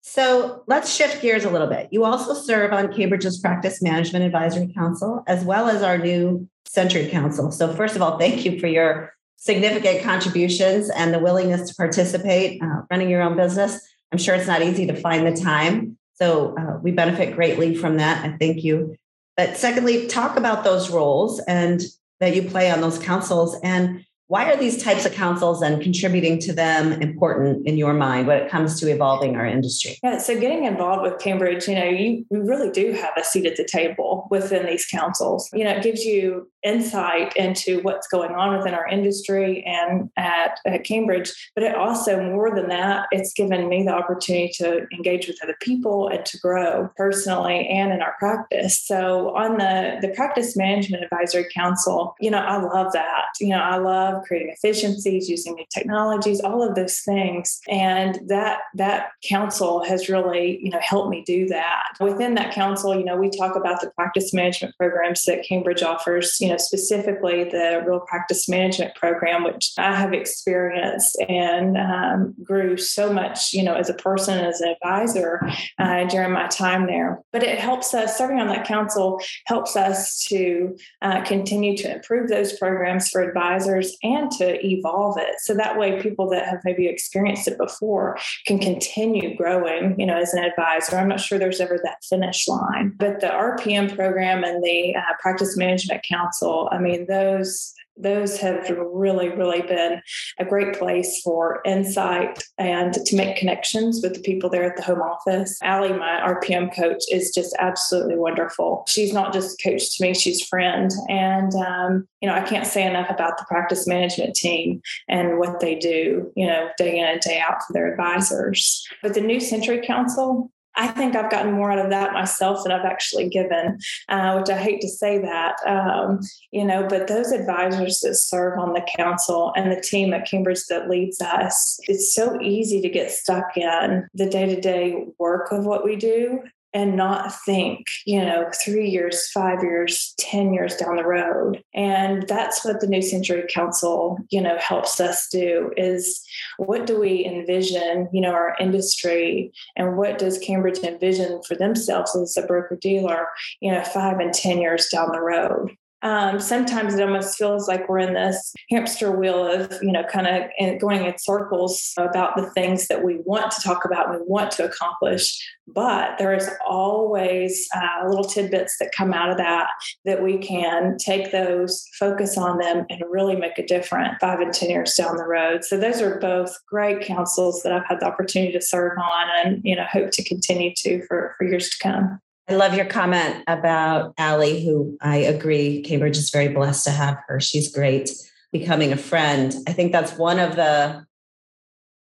So 0.00 0.64
let's 0.66 0.92
shift 0.92 1.22
gears 1.22 1.44
a 1.44 1.50
little 1.50 1.68
bit. 1.68 1.88
You 1.90 2.04
also 2.04 2.34
serve 2.34 2.72
on 2.72 2.92
Cambridge's 2.92 3.38
Practice 3.40 3.80
Management 3.80 4.24
Advisory 4.24 4.72
Council, 4.74 5.22
as 5.26 5.44
well 5.44 5.68
as 5.68 5.82
our 5.82 5.96
new 5.96 6.48
Century 6.66 7.08
Council. 7.08 7.50
So, 7.50 7.72
first 7.74 7.96
of 7.96 8.02
all, 8.02 8.18
thank 8.18 8.44
you 8.44 8.58
for 8.58 8.66
your 8.66 9.12
significant 9.36 10.02
contributions 10.02 10.90
and 10.90 11.12
the 11.12 11.18
willingness 11.18 11.68
to 11.68 11.74
participate 11.74 12.62
uh, 12.62 12.82
running 12.90 13.10
your 13.10 13.22
own 13.22 13.36
business. 13.36 13.80
I'm 14.10 14.18
sure 14.18 14.34
it's 14.34 14.46
not 14.46 14.62
easy 14.62 14.86
to 14.86 14.94
find 14.94 15.26
the 15.26 15.40
time. 15.40 15.98
So, 16.14 16.56
uh, 16.56 16.78
we 16.82 16.90
benefit 16.90 17.34
greatly 17.34 17.74
from 17.74 17.98
that. 17.98 18.24
And 18.24 18.40
thank 18.40 18.64
you. 18.64 18.96
But, 19.36 19.56
secondly, 19.56 20.06
talk 20.08 20.36
about 20.36 20.64
those 20.64 20.90
roles 20.90 21.40
and 21.40 21.80
that 22.20 22.34
you 22.34 22.42
play 22.42 22.70
on 22.70 22.80
those 22.80 22.98
councils 22.98 23.56
and 23.62 24.04
why 24.32 24.50
are 24.50 24.56
these 24.56 24.82
types 24.82 25.04
of 25.04 25.12
councils 25.12 25.60
and 25.60 25.82
contributing 25.82 26.38
to 26.38 26.54
them 26.54 26.92
important 27.02 27.68
in 27.68 27.76
your 27.76 27.92
mind 27.92 28.26
when 28.26 28.38
it 28.38 28.50
comes 28.50 28.80
to 28.80 28.90
evolving 28.90 29.36
our 29.36 29.44
industry? 29.44 29.98
Yeah, 30.02 30.16
so 30.16 30.40
getting 30.40 30.64
involved 30.64 31.02
with 31.02 31.20
Cambridge, 31.20 31.68
you 31.68 31.74
know, 31.74 31.84
you, 31.84 32.24
you 32.30 32.42
really 32.42 32.70
do 32.70 32.92
have 32.92 33.12
a 33.18 33.24
seat 33.24 33.44
at 33.44 33.56
the 33.56 33.68
table 33.70 34.28
within 34.30 34.64
these 34.64 34.86
councils. 34.86 35.50
You 35.52 35.64
know, 35.64 35.72
it 35.72 35.82
gives 35.82 36.06
you 36.06 36.50
insight 36.62 37.36
into 37.36 37.82
what's 37.82 38.06
going 38.06 38.34
on 38.34 38.56
within 38.56 38.72
our 38.72 38.88
industry 38.88 39.62
and 39.66 40.08
at, 40.16 40.58
at 40.64 40.82
Cambridge. 40.84 41.30
But 41.54 41.64
it 41.64 41.74
also, 41.74 42.22
more 42.22 42.54
than 42.54 42.68
that, 42.68 43.08
it's 43.12 43.34
given 43.34 43.68
me 43.68 43.82
the 43.82 43.92
opportunity 43.92 44.50
to 44.56 44.86
engage 44.94 45.26
with 45.26 45.40
other 45.42 45.56
people 45.60 46.08
and 46.08 46.24
to 46.24 46.38
grow 46.38 46.88
personally 46.96 47.68
and 47.68 47.92
in 47.92 48.00
our 48.00 48.14
practice. 48.18 48.80
So 48.80 49.36
on 49.36 49.58
the, 49.58 49.98
the 50.00 50.14
Practice 50.14 50.56
Management 50.56 51.04
Advisory 51.04 51.48
Council, 51.52 52.14
you 52.18 52.30
know, 52.30 52.38
I 52.38 52.62
love 52.62 52.94
that. 52.94 53.26
You 53.38 53.48
know, 53.48 53.60
I 53.60 53.76
love 53.76 54.21
creating 54.22 54.54
efficiencies, 54.56 55.28
using 55.28 55.54
new 55.54 55.64
technologies, 55.72 56.40
all 56.40 56.62
of 56.62 56.74
those 56.74 57.00
things. 57.00 57.60
And 57.68 58.20
that 58.28 58.60
that 58.74 59.10
council 59.28 59.84
has 59.84 60.08
really, 60.08 60.58
you 60.62 60.70
know, 60.70 60.80
helped 60.80 61.10
me 61.10 61.22
do 61.26 61.46
that. 61.48 61.92
Within 62.00 62.34
that 62.34 62.52
council, 62.52 62.96
you 62.96 63.04
know, 63.04 63.16
we 63.16 63.30
talk 63.30 63.56
about 63.56 63.80
the 63.80 63.90
practice 63.90 64.32
management 64.32 64.74
programs 64.76 65.22
that 65.24 65.44
Cambridge 65.44 65.82
offers, 65.82 66.36
you 66.40 66.48
know, 66.48 66.56
specifically 66.56 67.44
the 67.44 67.82
real 67.86 68.00
practice 68.00 68.48
management 68.48 68.94
program, 68.94 69.44
which 69.44 69.72
I 69.78 69.94
have 69.96 70.12
experienced 70.12 71.16
and 71.28 71.76
um, 71.76 72.34
grew 72.42 72.76
so 72.76 73.12
much, 73.12 73.52
you 73.52 73.62
know, 73.62 73.74
as 73.74 73.88
a 73.88 73.94
person, 73.94 74.38
as 74.38 74.60
an 74.60 74.74
advisor 74.82 75.40
uh, 75.78 76.04
during 76.04 76.32
my 76.32 76.46
time 76.48 76.86
there. 76.86 77.22
But 77.32 77.42
it 77.42 77.58
helps 77.58 77.94
us, 77.94 78.16
serving 78.16 78.40
on 78.40 78.48
that 78.48 78.66
council 78.66 79.20
helps 79.46 79.76
us 79.76 80.24
to 80.28 80.76
uh, 81.00 81.22
continue 81.24 81.76
to 81.78 81.94
improve 81.94 82.28
those 82.28 82.56
programs 82.58 83.08
for 83.08 83.22
advisors 83.22 83.96
and 84.02 84.11
to 84.38 84.66
evolve 84.66 85.16
it. 85.18 85.36
So 85.40 85.54
that 85.54 85.78
way, 85.78 86.00
people 86.00 86.28
that 86.30 86.46
have 86.46 86.60
maybe 86.64 86.86
experienced 86.86 87.48
it 87.48 87.58
before 87.58 88.18
can 88.46 88.58
continue 88.58 89.36
growing, 89.36 89.98
you 89.98 90.06
know, 90.06 90.16
as 90.16 90.34
an 90.34 90.44
advisor. 90.44 90.96
I'm 90.96 91.08
not 91.08 91.20
sure 91.20 91.38
there's 91.38 91.60
ever 91.60 91.78
that 91.82 92.04
finish 92.08 92.46
line, 92.48 92.94
but 92.96 93.20
the 93.20 93.28
RPM 93.28 93.94
program 93.94 94.44
and 94.44 94.62
the 94.62 94.94
uh, 94.96 95.14
Practice 95.20 95.56
Management 95.56 96.04
Council, 96.08 96.68
I 96.72 96.78
mean, 96.78 97.06
those 97.06 97.72
those 97.96 98.38
have 98.38 98.68
really, 98.70 99.28
really 99.28 99.62
been 99.62 100.00
a 100.38 100.44
great 100.44 100.78
place 100.78 101.20
for 101.22 101.60
insight 101.64 102.42
and 102.58 102.94
to 102.94 103.16
make 103.16 103.36
connections 103.36 104.00
with 104.02 104.14
the 104.14 104.20
people 104.20 104.50
there 104.50 104.64
at 104.64 104.76
the 104.76 104.82
home 104.82 105.00
office. 105.00 105.58
Allie, 105.62 105.92
my 105.92 106.20
RPM 106.24 106.74
coach, 106.74 107.02
is 107.10 107.32
just 107.34 107.54
absolutely 107.58 108.16
wonderful. 108.16 108.84
She's 108.88 109.12
not 109.12 109.32
just 109.32 109.60
a 109.60 109.70
coach 109.70 109.96
to 109.96 110.04
me, 110.04 110.14
she's 110.14 110.46
friend. 110.46 110.90
And, 111.08 111.52
um, 111.54 112.08
you 112.20 112.28
know, 112.28 112.34
I 112.34 112.42
can't 112.42 112.66
say 112.66 112.86
enough 112.86 113.10
about 113.10 113.38
the 113.38 113.44
practice 113.48 113.86
management 113.86 114.34
team 114.34 114.80
and 115.08 115.38
what 115.38 115.60
they 115.60 115.74
do, 115.74 116.30
you 116.36 116.46
know, 116.46 116.68
day 116.78 116.98
in 116.98 117.06
and 117.06 117.20
day 117.20 117.40
out 117.40 117.62
for 117.66 117.72
their 117.72 117.90
advisors. 117.90 118.86
But 119.02 119.14
the 119.14 119.20
New 119.20 119.40
Century 119.40 119.84
Council, 119.84 120.50
I 120.76 120.88
think 120.88 121.14
I've 121.14 121.30
gotten 121.30 121.52
more 121.52 121.70
out 121.70 121.78
of 121.78 121.90
that 121.90 122.12
myself 122.12 122.62
than 122.62 122.72
I've 122.72 122.84
actually 122.84 123.28
given, 123.28 123.78
uh, 124.08 124.36
which 124.38 124.50
I 124.50 124.56
hate 124.56 124.80
to 124.80 124.88
say 124.88 125.18
that, 125.18 125.56
um, 125.66 126.20
you 126.50 126.64
know, 126.64 126.86
but 126.88 127.08
those 127.08 127.32
advisors 127.32 128.00
that 128.00 128.14
serve 128.14 128.58
on 128.58 128.72
the 128.72 128.86
council 128.96 129.52
and 129.56 129.70
the 129.70 129.80
team 129.80 130.14
at 130.14 130.28
Cambridge 130.28 130.64
that 130.68 130.88
leads 130.88 131.20
us, 131.20 131.78
it's 131.88 132.14
so 132.14 132.40
easy 132.40 132.80
to 132.80 132.88
get 132.88 133.10
stuck 133.10 133.56
in 133.56 134.08
the 134.14 134.28
day 134.28 134.46
to 134.54 134.60
day 134.60 135.04
work 135.18 135.52
of 135.52 135.64
what 135.64 135.84
we 135.84 135.96
do 135.96 136.42
and 136.74 136.96
not 136.96 137.34
think, 137.44 137.86
you 138.06 138.20
know, 138.20 138.50
three 138.64 138.88
years, 138.88 139.30
five 139.30 139.62
years, 139.62 140.14
10 140.18 140.52
years 140.52 140.76
down 140.76 140.96
the 140.96 141.04
road. 141.04 141.62
And 141.74 142.26
that's 142.26 142.64
what 142.64 142.80
the 142.80 142.86
New 142.86 143.02
Century 143.02 143.44
Council, 143.52 144.18
you 144.30 144.40
know, 144.40 144.56
helps 144.58 145.00
us 145.00 145.28
do 145.30 145.70
is 145.76 146.22
what 146.56 146.86
do 146.86 146.98
we 146.98 147.24
envision, 147.24 148.08
you 148.12 148.20
know, 148.20 148.32
our 148.32 148.56
industry 148.58 149.52
and 149.76 149.96
what 149.96 150.18
does 150.18 150.38
Cambridge 150.38 150.78
envision 150.78 151.42
for 151.42 151.54
themselves 151.54 152.16
as 152.16 152.36
a 152.36 152.46
broker 152.46 152.76
dealer, 152.80 153.26
you 153.60 153.70
know, 153.70 153.84
five 153.84 154.18
and 154.18 154.32
10 154.32 154.60
years 154.60 154.88
down 154.88 155.12
the 155.12 155.20
road 155.20 155.76
um, 156.02 156.40
sometimes 156.40 156.94
it 156.94 157.02
almost 157.02 157.36
feels 157.36 157.68
like 157.68 157.88
we're 157.88 157.98
in 157.98 158.14
this 158.14 158.52
hamster 158.70 159.12
wheel 159.12 159.46
of 159.46 159.72
you 159.82 159.92
know 159.92 160.04
kind 160.04 160.26
of 160.26 160.80
going 160.80 161.04
in 161.04 161.18
circles 161.18 161.92
about 161.96 162.36
the 162.36 162.50
things 162.50 162.88
that 162.88 163.04
we 163.04 163.18
want 163.24 163.50
to 163.52 163.60
talk 163.62 163.84
about 163.84 164.10
we 164.10 164.18
want 164.26 164.50
to 164.52 164.64
accomplish. 164.64 165.48
But 165.68 166.18
there 166.18 166.34
is 166.34 166.50
always 166.66 167.68
uh, 167.74 168.08
little 168.08 168.24
tidbits 168.24 168.76
that 168.78 168.90
come 168.96 169.14
out 169.14 169.30
of 169.30 169.36
that 169.38 169.68
that 170.04 170.22
we 170.22 170.38
can 170.38 170.96
take 170.98 171.30
those 171.30 171.86
focus 171.98 172.36
on 172.36 172.58
them 172.58 172.84
and 172.90 173.02
really 173.08 173.36
make 173.36 173.58
a 173.58 173.66
difference 173.66 174.16
five 174.20 174.40
and 174.40 174.52
ten 174.52 174.70
years 174.70 174.94
down 174.94 175.16
the 175.16 175.24
road. 175.24 175.64
So 175.64 175.78
those 175.78 176.00
are 176.00 176.18
both 176.18 176.52
great 176.68 177.00
councils 177.00 177.62
that 177.62 177.72
i've 177.72 177.86
had 177.86 178.00
the 178.00 178.06
opportunity 178.06 178.52
to 178.52 178.60
serve 178.60 178.96
on 178.98 179.26
and 179.44 179.60
you 179.64 179.76
know 179.76 179.84
hope 179.90 180.10
to 180.12 180.24
continue 180.24 180.72
to 180.76 181.04
for, 181.06 181.34
for 181.36 181.44
years 181.44 181.68
to 181.70 181.78
come 181.82 182.20
I 182.48 182.54
love 182.54 182.74
your 182.74 182.86
comment 182.86 183.44
about 183.46 184.14
Allie, 184.18 184.64
who 184.64 184.98
I 185.00 185.18
agree, 185.18 185.82
Cambridge 185.82 186.18
is 186.18 186.30
very 186.30 186.48
blessed 186.48 186.84
to 186.84 186.90
have 186.90 187.18
her. 187.28 187.38
She's 187.40 187.72
great 187.72 188.10
becoming 188.50 188.92
a 188.92 188.96
friend. 188.96 189.54
I 189.66 189.72
think 189.72 189.92
that's 189.92 190.18
one 190.18 190.38
of 190.38 190.56
the 190.56 191.06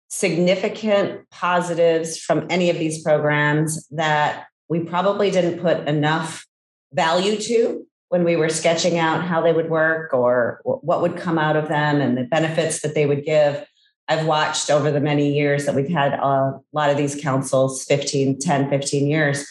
significant 0.09 1.29
positives 1.29 2.17
from 2.17 2.47
any 2.49 2.69
of 2.69 2.79
these 2.79 3.03
programs 3.03 3.87
that 3.89 4.45
we 4.67 4.79
probably 4.79 5.29
didn't 5.29 5.59
put 5.59 5.87
enough 5.87 6.45
value 6.93 7.37
to 7.37 7.85
when 8.09 8.23
we 8.23 8.35
were 8.35 8.49
sketching 8.49 8.97
out 8.97 9.23
how 9.23 9.41
they 9.41 9.53
would 9.53 9.69
work 9.69 10.13
or 10.13 10.59
what 10.63 11.01
would 11.01 11.17
come 11.17 11.37
out 11.37 11.55
of 11.55 11.67
them 11.67 12.01
and 12.01 12.17
the 12.17 12.23
benefits 12.23 12.81
that 12.81 12.95
they 12.95 13.05
would 13.05 13.25
give. 13.25 13.65
I've 14.07 14.25
watched 14.25 14.69
over 14.69 14.91
the 14.91 15.01
many 15.01 15.35
years 15.35 15.65
that 15.65 15.75
we've 15.75 15.89
had 15.89 16.13
a 16.13 16.59
lot 16.73 16.89
of 16.89 16.97
these 16.97 17.19
councils 17.19 17.83
15, 17.85 18.39
10, 18.39 18.69
15 18.69 19.07
years 19.07 19.45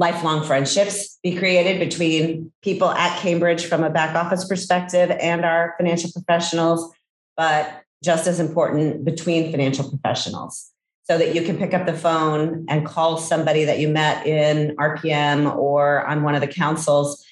lifelong 0.00 0.42
friendships 0.42 1.18
be 1.22 1.36
created 1.36 1.78
between 1.78 2.50
people 2.62 2.90
at 2.90 3.20
Cambridge 3.20 3.66
from 3.66 3.84
a 3.84 3.90
back 3.90 4.16
office 4.16 4.48
perspective 4.48 5.10
and 5.20 5.44
our 5.44 5.74
financial 5.76 6.10
professionals, 6.10 6.90
but 7.36 7.82
just 8.02 8.26
as 8.26 8.40
important 8.40 9.04
between 9.04 9.50
financial 9.50 9.88
professionals. 9.88 10.70
So 11.04 11.18
that 11.18 11.34
you 11.34 11.42
can 11.42 11.58
pick 11.58 11.74
up 11.74 11.86
the 11.86 11.92
phone 11.92 12.64
and 12.68 12.86
call 12.86 13.18
somebody 13.18 13.64
that 13.64 13.78
you 13.78 13.88
met 13.88 14.26
in 14.26 14.76
RPM 14.76 15.54
or 15.56 16.06
on 16.06 16.22
one 16.22 16.34
of 16.34 16.40
the 16.40 16.46
councils 16.46 17.24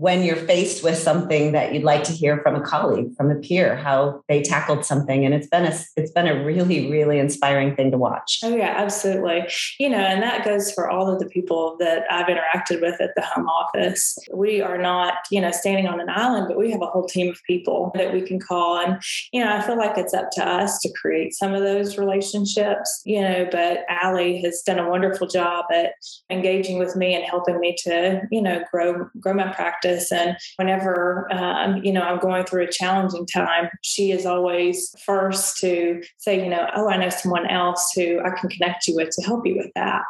when 0.00 0.22
you're 0.22 0.34
faced 0.34 0.82
with 0.82 0.96
something 0.96 1.52
that 1.52 1.74
you'd 1.74 1.82
like 1.82 2.02
to 2.02 2.12
hear 2.12 2.40
from 2.42 2.56
a 2.56 2.60
colleague, 2.62 3.14
from 3.18 3.30
a 3.30 3.34
peer, 3.34 3.76
how 3.76 4.24
they 4.28 4.40
tackled 4.40 4.82
something. 4.82 5.26
And 5.26 5.34
it's 5.34 5.46
been 5.46 5.66
a 5.66 5.78
it's 5.94 6.10
been 6.12 6.26
a 6.26 6.42
really, 6.42 6.90
really 6.90 7.18
inspiring 7.18 7.76
thing 7.76 7.90
to 7.90 7.98
watch. 7.98 8.40
Oh 8.42 8.56
yeah, 8.56 8.72
absolutely. 8.78 9.46
You 9.78 9.90
know, 9.90 9.98
and 9.98 10.22
that 10.22 10.42
goes 10.42 10.72
for 10.72 10.88
all 10.88 11.06
of 11.06 11.20
the 11.20 11.26
people 11.26 11.76
that 11.80 12.04
I've 12.10 12.28
interacted 12.28 12.80
with 12.80 12.98
at 12.98 13.10
the 13.14 13.20
home 13.20 13.46
office. 13.46 14.16
We 14.32 14.62
are 14.62 14.78
not, 14.78 15.16
you 15.30 15.38
know, 15.38 15.50
standing 15.50 15.86
on 15.86 16.00
an 16.00 16.08
island, 16.08 16.46
but 16.48 16.56
we 16.56 16.70
have 16.70 16.80
a 16.80 16.86
whole 16.86 17.06
team 17.06 17.28
of 17.28 17.38
people 17.46 17.92
that 17.94 18.10
we 18.10 18.22
can 18.22 18.40
call. 18.40 18.78
And, 18.78 19.02
you 19.34 19.44
know, 19.44 19.54
I 19.54 19.60
feel 19.60 19.76
like 19.76 19.98
it's 19.98 20.14
up 20.14 20.30
to 20.32 20.48
us 20.48 20.78
to 20.78 20.90
create 20.98 21.34
some 21.34 21.52
of 21.52 21.60
those 21.60 21.98
relationships, 21.98 23.02
you 23.04 23.20
know, 23.20 23.46
but 23.52 23.80
Allie 23.90 24.40
has 24.40 24.62
done 24.62 24.78
a 24.78 24.88
wonderful 24.88 25.26
job 25.26 25.66
at 25.70 25.92
engaging 26.30 26.78
with 26.78 26.96
me 26.96 27.14
and 27.14 27.22
helping 27.22 27.60
me 27.60 27.76
to, 27.84 28.22
you 28.30 28.40
know, 28.40 28.64
grow 28.72 29.06
grow 29.20 29.34
my 29.34 29.52
practice 29.52 29.89
And 30.12 30.36
whenever, 30.56 31.28
um, 31.32 31.82
you 31.82 31.92
know, 31.92 32.02
I'm 32.02 32.18
going 32.18 32.44
through 32.44 32.64
a 32.64 32.70
challenging 32.70 33.26
time, 33.26 33.68
she 33.82 34.12
is 34.12 34.26
always 34.26 34.94
first 35.04 35.58
to 35.58 36.02
say, 36.18 36.42
you 36.42 36.50
know, 36.50 36.68
oh, 36.74 36.88
I 36.88 36.96
know 36.96 37.08
someone 37.08 37.46
else 37.48 37.92
who 37.94 38.20
I 38.20 38.30
can 38.30 38.48
connect 38.48 38.86
you 38.86 38.96
with 38.96 39.10
to 39.10 39.22
help 39.22 39.46
you 39.46 39.56
with 39.56 39.70
that. 39.74 40.02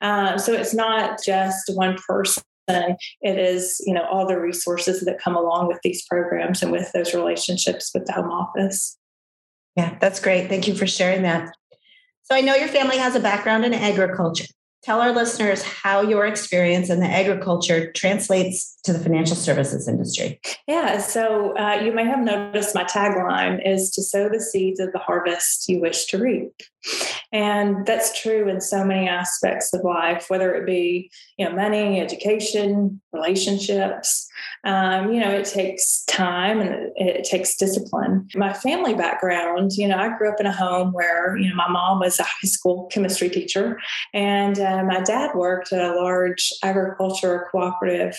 Uh, 0.00 0.38
so 0.38 0.52
it's 0.52 0.74
not 0.74 1.20
just 1.24 1.70
one 1.74 1.96
person. 2.06 2.42
It 2.68 3.38
is 3.38 3.82
you 3.86 3.94
know 3.94 4.04
all 4.04 4.26
the 4.26 4.38
resources 4.38 5.00
that 5.00 5.18
come 5.18 5.34
along 5.34 5.68
with 5.68 5.78
these 5.82 6.04
programs 6.04 6.62
and 6.62 6.70
with 6.70 6.92
those 6.92 7.14
relationships 7.14 7.90
with 7.94 8.04
the 8.04 8.12
home 8.12 8.30
office. 8.30 8.98
Yeah 9.74 9.96
that's 10.00 10.20
great. 10.20 10.50
Thank 10.50 10.68
you 10.68 10.74
for 10.74 10.86
sharing 10.86 11.22
that. 11.22 11.50
So 12.24 12.34
i 12.34 12.42
know 12.42 12.54
your 12.54 12.68
family 12.68 12.98
has 12.98 13.14
a 13.14 13.20
background 13.20 13.64
in 13.64 13.72
agriculture. 13.72 14.44
Tell 14.82 15.00
our 15.00 15.12
listeners 15.12 15.62
how 15.62 16.02
your 16.02 16.26
experience 16.26 16.88
in 16.88 17.00
the 17.00 17.06
agriculture 17.06 17.90
translates 17.92 18.77
to 18.88 18.94
the 18.94 18.98
financial 18.98 19.36
services 19.36 19.86
industry. 19.86 20.40
Yeah, 20.66 20.98
so 20.98 21.56
uh, 21.58 21.80
you 21.84 21.92
may 21.92 22.04
have 22.04 22.20
noticed 22.20 22.74
my 22.74 22.84
tagline 22.84 23.60
is 23.66 23.90
to 23.90 24.02
sow 24.02 24.30
the 24.30 24.40
seeds 24.40 24.80
of 24.80 24.92
the 24.92 24.98
harvest 24.98 25.68
you 25.68 25.78
wish 25.78 26.06
to 26.06 26.18
reap. 26.18 26.52
And 27.32 27.84
that's 27.84 28.18
true 28.18 28.48
in 28.48 28.60
so 28.60 28.84
many 28.84 29.08
aspects 29.08 29.74
of 29.74 29.84
life, 29.84 30.26
whether 30.28 30.54
it 30.54 30.64
be, 30.64 31.10
you 31.36 31.44
know, 31.44 31.54
money, 31.54 32.00
education, 32.00 33.00
relationships. 33.12 34.26
Um, 34.64 35.12
you 35.12 35.20
know, 35.20 35.30
it 35.30 35.44
takes 35.44 36.04
time 36.04 36.60
and 36.60 36.90
it, 36.96 37.24
takes 37.24 37.56
discipline. 37.56 38.28
My 38.34 38.52
family 38.52 38.94
background, 38.94 39.72
you 39.72 39.88
know, 39.88 39.98
I 39.98 40.16
grew 40.16 40.30
up 40.30 40.40
in 40.40 40.46
a 40.46 40.52
home 40.52 40.92
where, 40.92 41.36
you 41.36 41.50
know, 41.50 41.54
my 41.54 41.68
mom 41.68 41.98
was 42.00 42.18
a 42.18 42.22
high 42.22 42.48
school 42.48 42.86
chemistry 42.86 43.28
teacher 43.28 43.78
and 44.14 44.58
uh, 44.58 44.84
my 44.84 45.00
dad 45.00 45.34
worked 45.34 45.72
at 45.72 45.84
a 45.84 45.94
large 45.94 46.52
agriculture 46.62 47.48
cooperative 47.50 48.16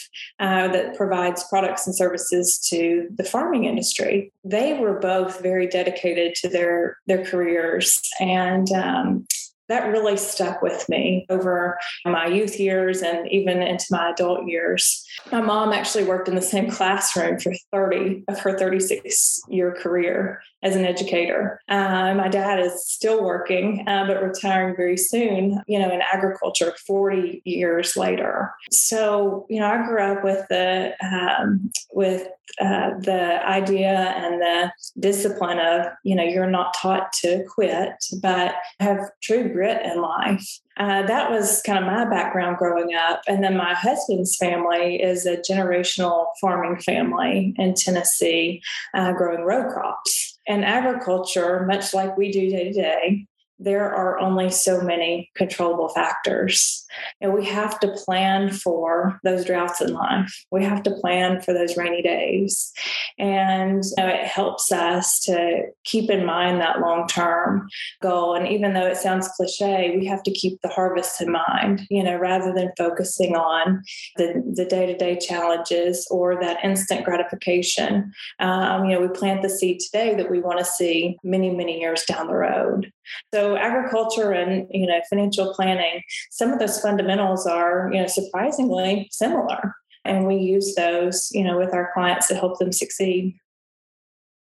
that 0.67 0.95
provides 0.95 1.43
products 1.45 1.87
and 1.87 1.95
services 1.95 2.57
to 2.69 3.07
the 3.15 3.23
farming 3.23 3.65
industry. 3.65 4.31
They 4.43 4.73
were 4.73 4.99
both 4.99 5.41
very 5.41 5.67
dedicated 5.67 6.35
to 6.35 6.49
their, 6.49 6.97
their 7.07 7.23
careers 7.25 8.01
and 8.19 8.71
um, 8.71 9.25
that 9.69 9.87
really 9.87 10.17
stuck 10.17 10.61
with 10.61 10.87
me 10.89 11.25
over 11.29 11.77
my 12.05 12.27
youth 12.27 12.59
years 12.59 13.01
and 13.01 13.31
even 13.31 13.61
into 13.61 13.85
my 13.91 14.09
adult 14.09 14.47
years. 14.47 15.05
My 15.31 15.41
mom 15.41 15.71
actually 15.71 16.03
worked 16.03 16.27
in 16.27 16.35
the 16.35 16.41
same 16.41 16.69
classroom 16.69 17.39
for 17.39 17.53
30 17.71 18.23
of 18.27 18.39
her 18.39 18.57
36 18.57 19.41
year 19.47 19.71
career 19.71 20.41
as 20.61 20.75
an 20.75 20.85
educator. 20.85 21.61
Uh, 21.69 22.13
my 22.15 22.27
dad 22.27 22.59
is 22.59 22.85
still 22.85 23.23
working, 23.23 23.87
uh, 23.87 24.05
but 24.05 24.21
retiring 24.21 24.75
very 24.75 24.97
soon, 24.97 25.61
you 25.67 25.79
know, 25.79 25.91
in 25.91 26.01
agriculture 26.01 26.73
40 26.85 27.41
years 27.45 27.95
later. 27.95 28.51
So, 28.71 29.45
you 29.49 29.59
know, 29.59 29.67
I 29.67 29.85
grew 29.85 30.01
up 30.01 30.23
with 30.23 30.45
the, 30.49 30.93
um, 31.01 31.71
with 31.93 32.27
uh, 32.59 32.91
the 32.99 33.45
idea 33.47 34.13
and 34.17 34.41
the 34.41 34.71
discipline 34.99 35.59
of, 35.59 35.85
you 36.03 36.15
know, 36.15 36.23
you're 36.23 36.49
not 36.49 36.73
taught 36.73 37.13
to 37.13 37.45
quit, 37.47 37.93
but 38.21 38.55
have 38.79 38.99
true 39.21 39.53
grit 39.59 39.85
in 39.85 40.01
life. 40.01 40.59
Uh, 40.77 41.05
that 41.05 41.29
was 41.29 41.61
kind 41.63 41.77
of 41.77 41.83
my 41.83 42.05
background 42.09 42.55
growing 42.57 42.93
up. 42.93 43.21
And 43.27 43.43
then 43.43 43.57
my 43.57 43.73
husband's 43.73 44.37
family 44.37 45.01
is 45.01 45.25
a 45.25 45.35
generational 45.35 46.27
farming 46.39 46.79
family 46.79 47.53
in 47.57 47.73
Tennessee, 47.73 48.61
uh, 48.93 49.11
growing 49.11 49.41
row 49.41 49.69
crops. 49.69 50.39
And 50.47 50.63
agriculture, 50.63 51.65
much 51.65 51.93
like 51.93 52.15
we 52.15 52.31
do 52.31 52.49
day 52.49 52.71
to 52.71 52.73
day, 52.73 53.27
there 53.59 53.93
are 53.93 54.17
only 54.19 54.49
so 54.49 54.81
many 54.81 55.29
controllable 55.35 55.89
factors. 55.89 56.85
And 57.21 57.33
we 57.33 57.45
have 57.45 57.79
to 57.81 57.91
plan 58.05 58.51
for 58.51 59.19
those 59.23 59.45
droughts 59.45 59.81
in 59.81 59.93
life. 59.93 60.45
We 60.51 60.63
have 60.63 60.81
to 60.83 60.91
plan 60.91 61.41
for 61.41 61.53
those 61.53 61.77
rainy 61.77 62.01
days. 62.01 62.71
And 63.17 63.83
you 63.83 64.03
know, 64.03 64.09
it 64.09 64.25
helps 64.25 64.71
us 64.71 65.19
to 65.25 65.63
keep 65.83 66.09
in 66.09 66.25
mind 66.25 66.61
that 66.61 66.79
long 66.79 67.07
term 67.07 67.67
goal. 68.01 68.33
And 68.33 68.47
even 68.47 68.73
though 68.73 68.87
it 68.87 68.97
sounds 68.97 69.27
cliche, 69.27 69.95
we 69.97 70.05
have 70.05 70.23
to 70.23 70.31
keep 70.31 70.61
the 70.61 70.69
harvest 70.69 71.21
in 71.21 71.31
mind, 71.31 71.81
you 71.89 72.03
know, 72.03 72.17
rather 72.17 72.53
than 72.53 72.71
focusing 72.77 73.35
on 73.35 73.83
the 74.15 74.65
day 74.69 74.85
to 74.85 74.97
day 74.97 75.17
challenges 75.17 76.07
or 76.09 76.39
that 76.39 76.63
instant 76.63 77.03
gratification. 77.03 78.13
Um, 78.39 78.85
you 78.85 78.95
know, 78.95 79.01
we 79.01 79.09
plant 79.09 79.41
the 79.41 79.49
seed 79.49 79.79
today 79.79 80.15
that 80.15 80.31
we 80.31 80.39
want 80.39 80.59
to 80.59 80.65
see 80.65 81.17
many, 81.23 81.49
many 81.49 81.79
years 81.79 82.03
down 82.05 82.27
the 82.27 82.35
road. 82.35 82.91
So 83.33 83.57
agriculture 83.57 84.31
and 84.31 84.67
you 84.71 84.87
know 84.87 84.99
financial 85.09 85.53
planning, 85.53 86.01
some 86.31 86.51
of 86.51 86.59
those 86.59 86.79
fundamentals 86.79 87.45
are 87.45 87.89
you 87.93 87.99
know 88.01 88.07
surprisingly 88.07 89.07
similar, 89.11 89.75
and 90.05 90.27
we 90.27 90.35
use 90.35 90.75
those 90.75 91.29
you 91.31 91.43
know 91.43 91.57
with 91.57 91.73
our 91.73 91.91
clients 91.93 92.27
to 92.27 92.35
help 92.35 92.59
them 92.59 92.71
succeed. 92.71 93.35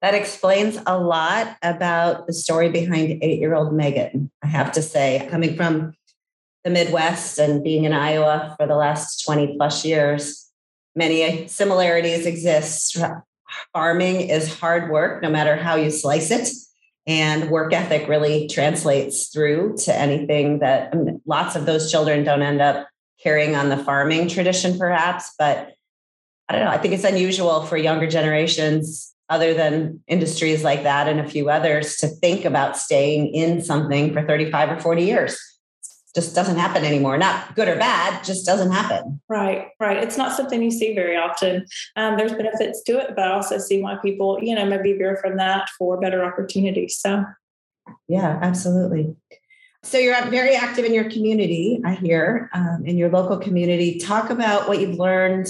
That 0.01 0.15
explains 0.15 0.79
a 0.87 0.97
lot 0.97 1.57
about 1.63 2.29
the 2.29 2.33
story 2.33 2.69
behind 2.69 3.19
eight-year-old 3.23 3.73
Megan. 3.73 4.31
I 4.45 4.47
have 4.47 4.71
to 4.73 4.83
say, 4.83 5.27
coming 5.29 5.57
from 5.57 5.95
the 6.63 6.71
Midwest 6.71 7.39
and 7.39 7.65
being 7.65 7.83
in 7.83 7.93
Iowa 7.93 8.55
for 8.57 8.67
the 8.69 8.77
last 8.77 9.25
20 9.25 9.57
plus 9.57 9.85
years, 9.85 10.51
many 10.95 11.49
similarities 11.49 12.27
exist. 12.27 12.97
Farming 13.73 14.21
is 14.21 14.61
hard 14.61 14.91
work, 14.91 15.21
no 15.21 15.31
matter 15.31 15.57
how 15.57 15.75
you 15.75 15.91
slice 15.91 16.31
it 16.31 16.49
and 17.09 17.51
work 17.51 17.73
ethic 17.73 18.07
really 18.07 18.47
translates 18.47 19.29
through 19.29 19.75
to 19.79 19.99
anything 19.99 20.59
that 20.59 20.91
I 20.93 20.97
mean, 20.97 21.23
lots 21.27 21.57
of 21.57 21.65
those 21.67 21.91
children 21.91 22.23
don't 22.23 22.43
end 22.43 22.61
up 22.61 22.87
carrying 23.23 23.57
on 23.57 23.71
the 23.71 23.77
farming 23.77 24.29
tradition 24.29 24.79
perhaps 24.79 25.35
but 25.39 25.73
i 26.49 26.53
don't 26.53 26.65
know 26.65 26.71
i 26.71 26.79
think 26.79 26.95
it's 26.95 27.05
unusual 27.05 27.63
for 27.63 27.77
younger 27.77 28.07
generations 28.07 29.13
other 29.29 29.55
than 29.55 30.01
industries 30.07 30.63
like 30.63 30.85
that 30.85 31.09
and 31.09 31.19
a 31.19 31.29
few 31.29 31.51
others 31.51 31.97
to 31.97 32.07
think 32.07 32.45
about 32.45 32.77
staying 32.77 33.35
in 33.35 33.63
something 33.63 34.13
for 34.13 34.25
35 34.25 34.71
or 34.71 34.81
40 34.81 35.03
years 35.03 35.58
just 36.19 36.35
doesn't 36.35 36.57
happen 36.57 36.85
anymore. 36.85 37.17
Not 37.17 37.55
good 37.55 37.69
or 37.69 37.77
bad, 37.77 38.25
just 38.25 38.45
doesn't 38.45 38.73
happen. 38.73 39.21
Right, 39.29 39.69
right. 39.79 39.99
It's 39.99 40.19
not 40.19 40.37
something 40.37 40.61
you 40.61 40.73
see 40.73 40.93
very 40.93 41.17
often. 41.17 41.65
Um, 41.95 42.17
there's 42.17 42.33
benefits 42.33 42.83
to 42.85 42.99
it, 42.99 43.15
but 43.15 43.25
I 43.25 43.33
also 43.35 43.59
see 43.59 43.81
why 43.81 43.99
people, 44.03 44.39
you 44.43 44.57
know, 44.57 44.67
maybe 44.67 44.95
veer 44.95 45.17
from 45.23 45.37
that 45.37 45.69
for 45.79 46.01
better 46.01 46.25
opportunities. 46.25 46.99
So, 46.99 47.25
yeah, 48.09 48.37
absolutely. 48.43 49.15
So 49.85 49.97
you're 49.97 50.21
very 50.27 50.57
active 50.57 50.85
in 50.85 50.93
your 50.93 51.09
community, 51.09 51.81
I 51.85 51.95
hear, 51.95 52.51
um, 52.53 52.83
in 52.85 52.99
your 52.99 53.11
local 53.11 53.39
community. 53.39 54.01
Talk 54.01 54.31
about 54.31 54.67
what 54.67 54.81
you've 54.81 54.99
learned 54.99 55.47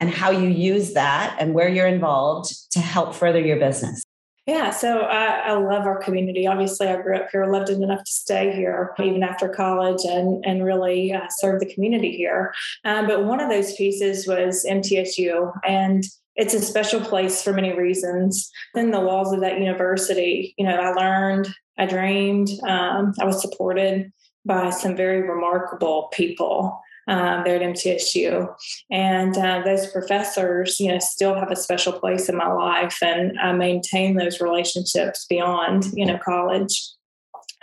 and 0.00 0.10
how 0.10 0.32
you 0.32 0.48
use 0.48 0.94
that 0.94 1.36
and 1.38 1.54
where 1.54 1.68
you're 1.68 1.86
involved 1.86 2.52
to 2.72 2.80
help 2.80 3.14
further 3.14 3.40
your 3.40 3.60
business. 3.60 4.03
Yeah, 4.46 4.70
so 4.70 5.00
I, 5.00 5.36
I, 5.38 5.52
love 5.52 5.86
our 5.86 5.98
community. 5.98 6.46
Obviously, 6.46 6.86
I 6.88 7.00
grew 7.00 7.16
up 7.16 7.30
here, 7.32 7.46
loved 7.46 7.70
it 7.70 7.80
enough 7.80 8.04
to 8.04 8.12
stay 8.12 8.52
here 8.52 8.94
even 9.02 9.22
after 9.22 9.48
college 9.48 10.04
and, 10.04 10.44
and 10.44 10.62
really 10.62 11.14
uh, 11.14 11.28
serve 11.30 11.60
the 11.60 11.72
community 11.72 12.14
here. 12.14 12.52
Um, 12.84 13.06
but 13.06 13.24
one 13.24 13.40
of 13.40 13.48
those 13.48 13.74
pieces 13.74 14.26
was 14.28 14.66
MTSU, 14.68 15.50
and 15.66 16.04
it's 16.36 16.52
a 16.52 16.60
special 16.60 17.00
place 17.00 17.42
for 17.42 17.54
many 17.54 17.72
reasons. 17.72 18.50
Within 18.74 18.90
the 18.90 19.00
walls 19.00 19.32
of 19.32 19.40
that 19.40 19.58
university, 19.58 20.54
you 20.58 20.66
know, 20.66 20.76
I 20.76 20.90
learned, 20.90 21.48
I 21.78 21.86
dreamed, 21.86 22.50
um, 22.68 23.14
I 23.18 23.24
was 23.24 23.40
supported 23.40 24.12
by 24.44 24.68
some 24.68 24.94
very 24.94 25.22
remarkable 25.22 26.10
people 26.12 26.78
um, 27.08 27.42
there 27.44 27.56
at 27.56 27.62
MTSU. 27.62 28.52
And 28.90 29.36
uh, 29.36 29.62
those 29.64 29.90
professors, 29.90 30.78
you 30.80 30.88
know, 30.88 30.98
still 30.98 31.34
have 31.34 31.50
a 31.50 31.56
special 31.56 31.92
place 31.92 32.28
in 32.28 32.36
my 32.36 32.52
life, 32.52 32.98
and 33.02 33.38
I 33.38 33.52
maintain 33.52 34.16
those 34.16 34.40
relationships 34.40 35.26
beyond, 35.28 35.86
you 35.94 36.06
know, 36.06 36.18
college. 36.24 36.80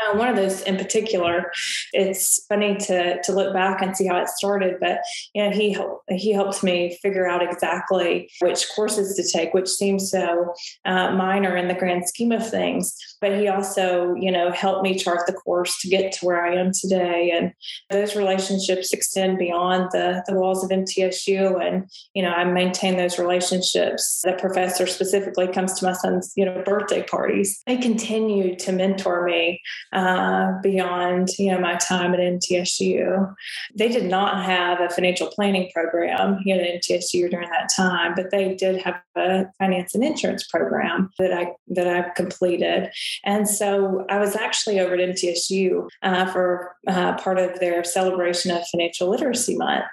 Uh, 0.01 0.17
one 0.17 0.27
of 0.27 0.35
those 0.35 0.61
in 0.61 0.77
particular, 0.77 1.51
it's 1.93 2.43
funny 2.47 2.75
to 2.75 3.21
to 3.21 3.31
look 3.31 3.53
back 3.53 3.81
and 3.81 3.95
see 3.95 4.07
how 4.07 4.17
it 4.17 4.27
started. 4.29 4.77
But 4.79 5.01
you 5.33 5.43
know, 5.43 5.51
he 5.51 5.77
he 6.09 6.33
helped 6.33 6.63
me 6.63 6.97
figure 7.01 7.27
out 7.27 7.43
exactly 7.43 8.29
which 8.39 8.67
courses 8.75 9.15
to 9.15 9.37
take, 9.37 9.53
which 9.53 9.69
seems 9.69 10.09
so 10.09 10.53
uh, 10.85 11.11
minor 11.11 11.55
in 11.55 11.67
the 11.67 11.73
grand 11.73 12.07
scheme 12.07 12.31
of 12.31 12.49
things. 12.49 12.95
But 13.21 13.39
he 13.39 13.47
also, 13.47 14.15
you 14.15 14.31
know, 14.31 14.51
helped 14.51 14.83
me 14.83 14.97
chart 14.97 15.25
the 15.27 15.33
course 15.33 15.79
to 15.81 15.89
get 15.89 16.11
to 16.13 16.25
where 16.25 16.43
I 16.43 16.55
am 16.55 16.71
today. 16.73 17.31
And 17.31 17.53
those 17.89 18.15
relationships 18.15 18.93
extend 18.93 19.37
beyond 19.37 19.89
the 19.91 20.23
the 20.27 20.35
walls 20.35 20.63
of 20.63 20.69
MTSU. 20.69 21.61
And 21.65 21.89
you 22.13 22.23
know, 22.23 22.31
I 22.31 22.43
maintain 22.43 22.97
those 22.97 23.19
relationships. 23.19 24.21
That 24.23 24.39
professor 24.39 24.87
specifically 24.87 25.47
comes 25.47 25.73
to 25.79 25.85
my 25.85 25.93
son's, 25.93 26.33
you 26.35 26.45
know, 26.45 26.61
birthday 26.65 27.03
parties. 27.03 27.61
They 27.65 27.77
continue 27.77 28.55
to 28.57 28.71
mentor 28.71 29.23
me 29.25 29.61
uh, 29.93 30.53
beyond 30.61 31.29
you 31.37 31.51
know 31.51 31.59
my 31.59 31.75
time 31.75 32.13
at 32.13 32.19
MTSU. 32.19 33.33
They 33.75 33.89
did 33.89 34.05
not 34.05 34.45
have 34.45 34.79
a 34.79 34.89
financial 34.89 35.27
planning 35.27 35.69
program 35.73 36.39
know, 36.45 36.61
at 36.61 36.81
MTSU 36.81 37.29
during 37.29 37.49
that 37.49 37.69
time, 37.75 38.13
but 38.15 38.31
they 38.31 38.55
did 38.55 38.81
have 38.81 39.01
a 39.15 39.45
finance 39.57 39.95
and 39.95 40.03
insurance 40.03 40.45
program 40.47 41.09
that 41.19 41.33
I 41.33 41.53
that 41.67 41.87
I 41.87 42.09
completed. 42.15 42.89
And 43.23 43.47
so 43.47 44.05
I 44.09 44.19
was 44.19 44.35
actually 44.35 44.79
over 44.79 44.93
at 44.93 44.99
MTSU 44.99 45.87
uh, 46.01 46.25
for 46.31 46.75
uh, 46.87 47.13
part 47.17 47.39
of 47.39 47.59
their 47.59 47.83
celebration 47.83 48.51
of 48.51 48.63
Financial 48.71 49.09
Literacy 49.09 49.57
Month. 49.57 49.85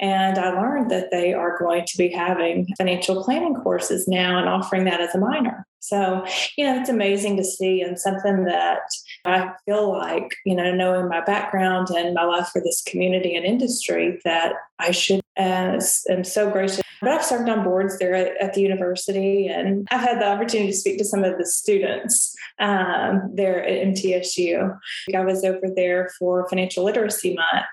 And 0.00 0.38
I 0.38 0.50
learned 0.50 0.90
that 0.90 1.10
they 1.10 1.32
are 1.32 1.58
going 1.58 1.84
to 1.86 1.98
be 1.98 2.08
having 2.08 2.66
financial 2.76 3.22
planning 3.22 3.54
courses 3.54 4.08
now 4.08 4.38
and 4.38 4.48
offering 4.48 4.84
that 4.84 5.00
as 5.00 5.14
a 5.14 5.18
minor. 5.18 5.66
So, 5.78 6.24
you 6.56 6.64
know, 6.64 6.80
it's 6.80 6.88
amazing 6.88 7.36
to 7.36 7.44
see 7.44 7.80
and 7.80 7.98
something 7.98 8.44
that 8.44 8.82
I 9.24 9.52
feel 9.64 9.90
like, 9.90 10.36
you 10.46 10.54
know, 10.54 10.72
knowing 10.72 11.08
my 11.08 11.22
background 11.24 11.90
and 11.90 12.14
my 12.14 12.24
love 12.24 12.48
for 12.48 12.60
this 12.60 12.82
community 12.82 13.34
and 13.34 13.44
industry, 13.44 14.20
that 14.24 14.54
I 14.78 14.92
should, 14.92 15.20
as 15.36 16.02
am 16.08 16.22
so 16.22 16.50
gracious 16.50 16.82
but 17.02 17.10
I've 17.10 17.24
served 17.24 17.48
on 17.48 17.64
boards 17.64 17.98
there 17.98 18.14
at, 18.14 18.40
at, 18.40 18.54
the 18.54 18.62
university, 18.62 19.48
and 19.48 19.88
I've 19.90 20.00
had 20.00 20.20
the 20.20 20.28
opportunity 20.28 20.70
to 20.70 20.76
speak 20.76 20.98
to 20.98 21.04
some 21.04 21.24
of 21.24 21.36
the 21.36 21.44
students 21.44 22.34
um, 22.60 23.30
there 23.34 23.64
at 23.64 23.88
MTSU. 23.88 24.78
I 25.14 25.24
was 25.24 25.44
over 25.44 25.66
there 25.74 26.10
for 26.18 26.48
Financial 26.48 26.84
Literacy 26.84 27.34
Month, 27.34 27.66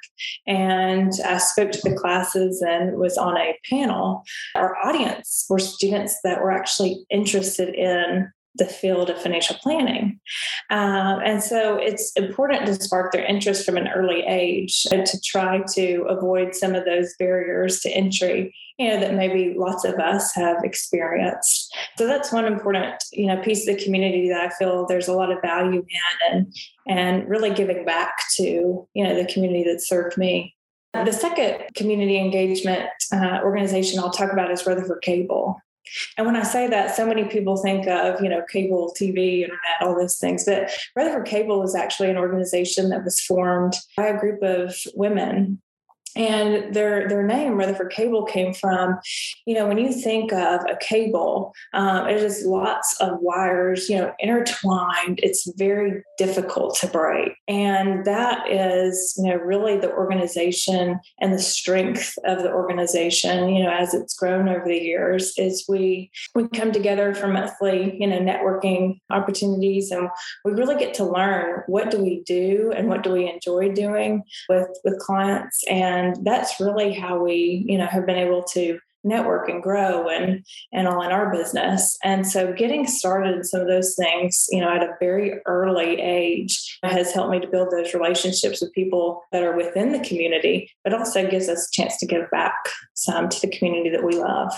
and 0.47 1.13
I 1.25 1.37
spoke 1.37 1.71
to 1.71 1.89
the 1.89 1.95
classes 1.95 2.63
and 2.67 2.97
was 2.97 3.17
on 3.17 3.37
a 3.37 3.55
panel. 3.69 4.23
Our 4.55 4.75
audience 4.83 5.45
were 5.47 5.59
students 5.59 6.17
that 6.23 6.41
were 6.41 6.51
actually 6.51 7.05
interested 7.11 7.75
in 7.75 8.31
the 8.59 8.65
field 8.65 9.09
of 9.09 9.21
financial 9.21 9.55
planning. 9.61 10.19
Um, 10.69 11.19
and 11.25 11.41
so 11.41 11.77
it's 11.77 12.11
important 12.13 12.67
to 12.67 12.75
spark 12.75 13.11
their 13.11 13.25
interest 13.25 13.65
from 13.65 13.77
an 13.77 13.87
early 13.87 14.23
age 14.27 14.85
and 14.91 15.05
to 15.07 15.19
try 15.21 15.63
to 15.73 16.05
avoid 16.07 16.55
some 16.55 16.75
of 16.75 16.85
those 16.85 17.15
barriers 17.17 17.79
to 17.81 17.89
entry 17.89 18.53
you 18.77 18.87
know 18.87 18.99
that 19.01 19.13
maybe 19.13 19.55
lots 19.57 19.83
of 19.83 19.95
us 19.95 20.33
have 20.33 20.63
experienced 20.63 21.75
so 21.97 22.07
that's 22.07 22.31
one 22.31 22.45
important 22.45 22.95
you 23.11 23.27
know 23.27 23.35
piece 23.41 23.67
of 23.67 23.75
the 23.75 23.83
community 23.83 24.29
that 24.29 24.39
i 24.39 24.49
feel 24.57 24.85
there's 24.87 25.09
a 25.09 25.13
lot 25.13 25.31
of 25.31 25.41
value 25.41 25.81
in 25.81 26.31
and 26.31 26.55
and 26.87 27.29
really 27.29 27.53
giving 27.53 27.83
back 27.83 28.13
to 28.33 28.87
you 28.93 29.03
know 29.03 29.15
the 29.15 29.25
community 29.25 29.63
that 29.65 29.81
served 29.81 30.17
me 30.17 30.55
the 30.93 31.11
second 31.11 31.63
community 31.75 32.17
engagement 32.17 32.89
uh, 33.13 33.39
organization 33.43 33.99
I'll 33.99 34.09
talk 34.09 34.33
about 34.33 34.51
is 34.51 34.65
Rutherford 34.65 35.01
Cable. 35.01 35.61
And 36.17 36.25
when 36.25 36.35
I 36.35 36.43
say 36.43 36.67
that, 36.67 36.95
so 36.95 37.05
many 37.05 37.25
people 37.25 37.57
think 37.57 37.87
of, 37.87 38.21
you 38.21 38.29
know, 38.29 38.43
cable 38.51 38.93
TV, 38.97 39.41
internet, 39.41 39.81
all 39.81 39.95
those 39.95 40.17
things. 40.17 40.45
But 40.45 40.71
Rutherford 40.95 41.25
Cable 41.25 41.63
is 41.63 41.75
actually 41.75 42.09
an 42.09 42.17
organization 42.17 42.89
that 42.89 43.03
was 43.03 43.19
formed 43.19 43.75
by 43.95 44.07
a 44.07 44.19
group 44.19 44.41
of 44.43 44.75
women 44.93 45.61
and 46.15 46.73
their 46.73 47.07
their 47.07 47.23
name 47.23 47.57
Rutherford 47.57 47.91
Cable 47.91 48.23
came 48.23 48.53
from, 48.53 48.99
you 49.45 49.53
know, 49.53 49.67
when 49.67 49.77
you 49.77 49.93
think 49.93 50.31
of 50.33 50.61
a 50.61 50.77
cable, 50.79 51.53
um, 51.73 52.07
it 52.07 52.17
is 52.17 52.45
lots 52.45 52.99
of 52.99 53.19
wires, 53.21 53.89
you 53.89 53.97
know, 53.97 54.13
intertwined. 54.19 55.19
It's 55.21 55.51
very 55.57 56.03
difficult 56.17 56.75
to 56.77 56.87
break, 56.87 57.33
and 57.47 58.05
that 58.05 58.49
is, 58.49 59.15
you 59.17 59.29
know, 59.29 59.35
really 59.35 59.77
the 59.77 59.91
organization 59.91 60.99
and 61.19 61.33
the 61.33 61.39
strength 61.39 62.13
of 62.25 62.39
the 62.39 62.51
organization. 62.51 63.49
You 63.49 63.63
know, 63.63 63.71
as 63.71 63.93
it's 63.93 64.15
grown 64.15 64.49
over 64.49 64.65
the 64.65 64.77
years, 64.77 65.33
is 65.37 65.65
we 65.67 66.11
we 66.35 66.47
come 66.49 66.71
together 66.71 67.13
for 67.13 67.27
monthly, 67.27 67.97
you 67.99 68.07
know, 68.07 68.19
networking 68.19 68.99
opportunities, 69.09 69.91
and 69.91 70.09
we 70.43 70.53
really 70.53 70.75
get 70.75 70.93
to 70.95 71.03
learn 71.03 71.63
what 71.67 71.91
do 71.91 72.01
we 72.01 72.23
do 72.25 72.73
and 72.75 72.87
what 72.87 73.03
do 73.03 73.11
we 73.11 73.31
enjoy 73.31 73.71
doing 73.71 74.23
with 74.47 74.67
with 74.83 74.99
clients 74.99 75.63
and 75.69 75.98
and 75.99 76.25
that's 76.25 76.59
really 76.59 76.93
how 76.93 77.21
we 77.21 77.65
you 77.67 77.77
know 77.77 77.85
have 77.85 78.05
been 78.05 78.17
able 78.17 78.43
to 78.43 78.79
network 79.03 79.47
and 79.47 79.63
grow 79.63 80.09
and 80.09 80.45
and 80.73 80.87
all 80.87 81.01
in 81.01 81.11
our 81.11 81.31
business. 81.31 81.97
And 82.03 82.27
so 82.27 82.51
getting 82.51 82.85
started 82.85 83.33
in 83.33 83.43
some 83.45 83.61
of 83.61 83.67
those 83.67 83.95
things 83.95 84.47
you 84.49 84.59
know 84.59 84.69
at 84.69 84.83
a 84.83 84.95
very 84.99 85.39
early 85.45 85.99
age 86.01 86.77
has 86.83 87.13
helped 87.13 87.31
me 87.31 87.39
to 87.39 87.47
build 87.47 87.71
those 87.71 87.93
relationships 87.93 88.61
with 88.61 88.73
people 88.73 89.23
that 89.31 89.43
are 89.43 89.55
within 89.55 89.91
the 89.91 89.99
community 89.99 90.71
but 90.83 90.93
also 90.93 91.29
gives 91.29 91.49
us 91.49 91.67
a 91.67 91.71
chance 91.71 91.97
to 91.97 92.05
give 92.05 92.29
back 92.31 92.55
some 92.93 93.29
to 93.29 93.39
the 93.41 93.55
community 93.55 93.89
that 93.89 94.03
we 94.03 94.15
love 94.15 94.51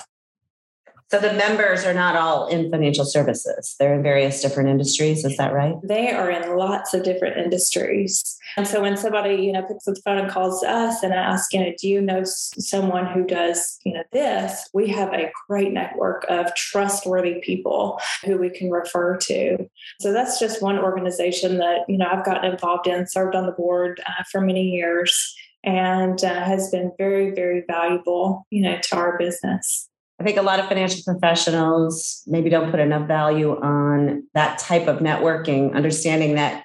so 1.12 1.19
the 1.19 1.34
members 1.34 1.84
are 1.84 1.93
not 1.93 2.15
all 2.15 2.47
in 2.47 2.71
financial 2.71 3.04
services. 3.04 3.76
They're 3.78 3.93
in 3.93 4.02
various 4.02 4.41
different 4.41 4.69
industries. 4.69 5.26
Is 5.26 5.36
that 5.36 5.52
right? 5.52 5.76
They 5.84 6.12
are 6.12 6.32
in 6.32 6.56
lots 6.56 6.93
of 6.93 7.04
different 7.04 7.38
industries. 7.38 8.38
And 8.56 8.65
so 8.65 8.82
when 8.82 8.95
somebody, 8.95 9.36
you 9.36 9.52
know, 9.52 9.62
picks 9.62 9.89
up 9.89 9.95
the 9.95 10.02
phone 10.06 10.19
and 10.19 10.32
calls 10.32 10.63
us 10.63 11.04
and 11.04 11.13
asks, 11.13 11.54
you 11.54 11.60
know, 11.60 11.74
do 11.78 11.89
you 11.89 12.00
know 12.00 12.24
someone 12.24 13.08
who 13.08 13.26
does, 13.26 13.78
you 13.84 13.93
know, 13.93 14.04
this? 14.13 14.69
We 14.74 14.88
have 14.88 15.13
a 15.13 15.32
great 15.50 15.74
network 15.74 16.26
of 16.30 16.56
trustworthy 16.56 17.41
people 17.41 18.00
who 18.24 18.38
we 18.38 18.50
can 18.50 18.71
refer 18.71 19.17
to. 19.17 19.69
So 20.00 20.13
that's 20.13 20.39
just 20.39 20.62
one 20.62 20.80
organization 20.80 21.58
that, 21.58 21.80
you 21.89 21.97
know, 21.97 22.08
I've 22.10 22.24
gotten 22.24 22.50
involved 22.50 22.88
in, 22.88 23.06
served 23.06 23.36
on 23.36 23.45
the 23.45 23.52
board 23.52 24.02
uh, 24.08 24.24
for 24.32 24.39
many 24.39 24.63
years 24.63 25.36
and 25.63 26.24
uh, 26.24 26.43
has 26.45 26.71
been 26.71 26.91
very, 26.97 27.32
very 27.32 27.63
valuable, 27.67 28.47
you 28.50 28.62
know, 28.63 28.80
to 28.82 28.95
our 28.95 29.17
business. 29.17 29.89
I 30.21 30.23
think 30.23 30.38
a 30.38 30.43
lot 30.43 30.60
of 30.60 30.67
financial 30.67 31.01
professionals 31.03 32.21
maybe 32.27 32.51
don't 32.51 32.69
put 32.69 32.79
enough 32.79 33.07
value 33.07 33.60
on 33.60 34.27
that 34.36 34.60
type 34.60 34.86
of 34.86 34.99
networking, 34.99 35.73
understanding 35.73 36.36
that 36.36 36.63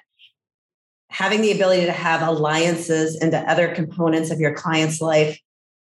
having 1.09 1.41
the 1.41 1.51
ability 1.51 1.87
to 1.87 1.91
have 1.91 2.21
alliances 2.21 3.19
into 3.19 3.39
other 3.49 3.73
components 3.73 4.29
of 4.29 4.39
your 4.39 4.53
client's 4.53 5.01
life 5.01 5.39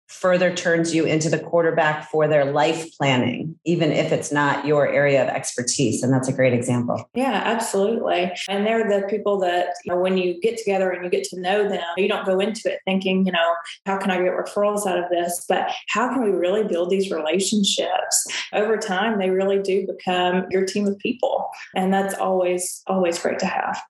further 0.07 0.53
turns 0.53 0.93
you 0.93 1.05
into 1.05 1.29
the 1.29 1.39
quarterback 1.39 2.09
for 2.09 2.27
their 2.27 2.45
life 2.45 2.87
planning, 2.97 3.57
even 3.65 3.91
if 3.91 4.11
it's 4.11 4.31
not 4.31 4.65
your 4.65 4.87
area 4.87 5.23
of 5.23 5.29
expertise. 5.29 6.03
And 6.03 6.13
that's 6.13 6.27
a 6.27 6.33
great 6.33 6.53
example. 6.53 7.09
Yeah, 7.15 7.41
absolutely. 7.43 8.31
And 8.47 8.67
they're 8.67 8.87
the 8.87 9.07
people 9.07 9.39
that, 9.39 9.69
you 9.83 9.91
know, 9.91 9.99
when 9.99 10.17
you 10.17 10.39
get 10.41 10.57
together 10.57 10.91
and 10.91 11.03
you 11.03 11.09
get 11.09 11.23
to 11.29 11.39
know 11.39 11.67
them, 11.67 11.83
you 11.97 12.07
don't 12.07 12.25
go 12.25 12.39
into 12.39 12.71
it 12.71 12.81
thinking, 12.85 13.25
you 13.25 13.31
know, 13.31 13.55
how 13.85 13.97
can 13.97 14.11
I 14.11 14.17
get 14.17 14.33
referrals 14.33 14.85
out 14.85 14.99
of 14.99 15.09
this? 15.09 15.43
But 15.49 15.71
how 15.89 16.09
can 16.09 16.23
we 16.23 16.29
really 16.29 16.63
build 16.63 16.91
these 16.91 17.09
relationships? 17.09 18.27
Over 18.53 18.77
time, 18.77 19.17
they 19.17 19.31
really 19.31 19.59
do 19.59 19.87
become 19.87 20.45
your 20.51 20.65
team 20.65 20.85
of 20.85 20.99
people. 20.99 21.49
And 21.75 21.91
that's 21.91 22.13
always, 22.13 22.83
always 22.85 23.17
great 23.17 23.39
to 23.39 23.47
have. 23.47 23.81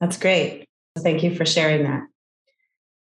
That's 0.00 0.16
great. 0.16 0.64
Thank 0.98 1.22
you 1.22 1.34
for 1.34 1.44
sharing 1.44 1.84
that. 1.84 2.02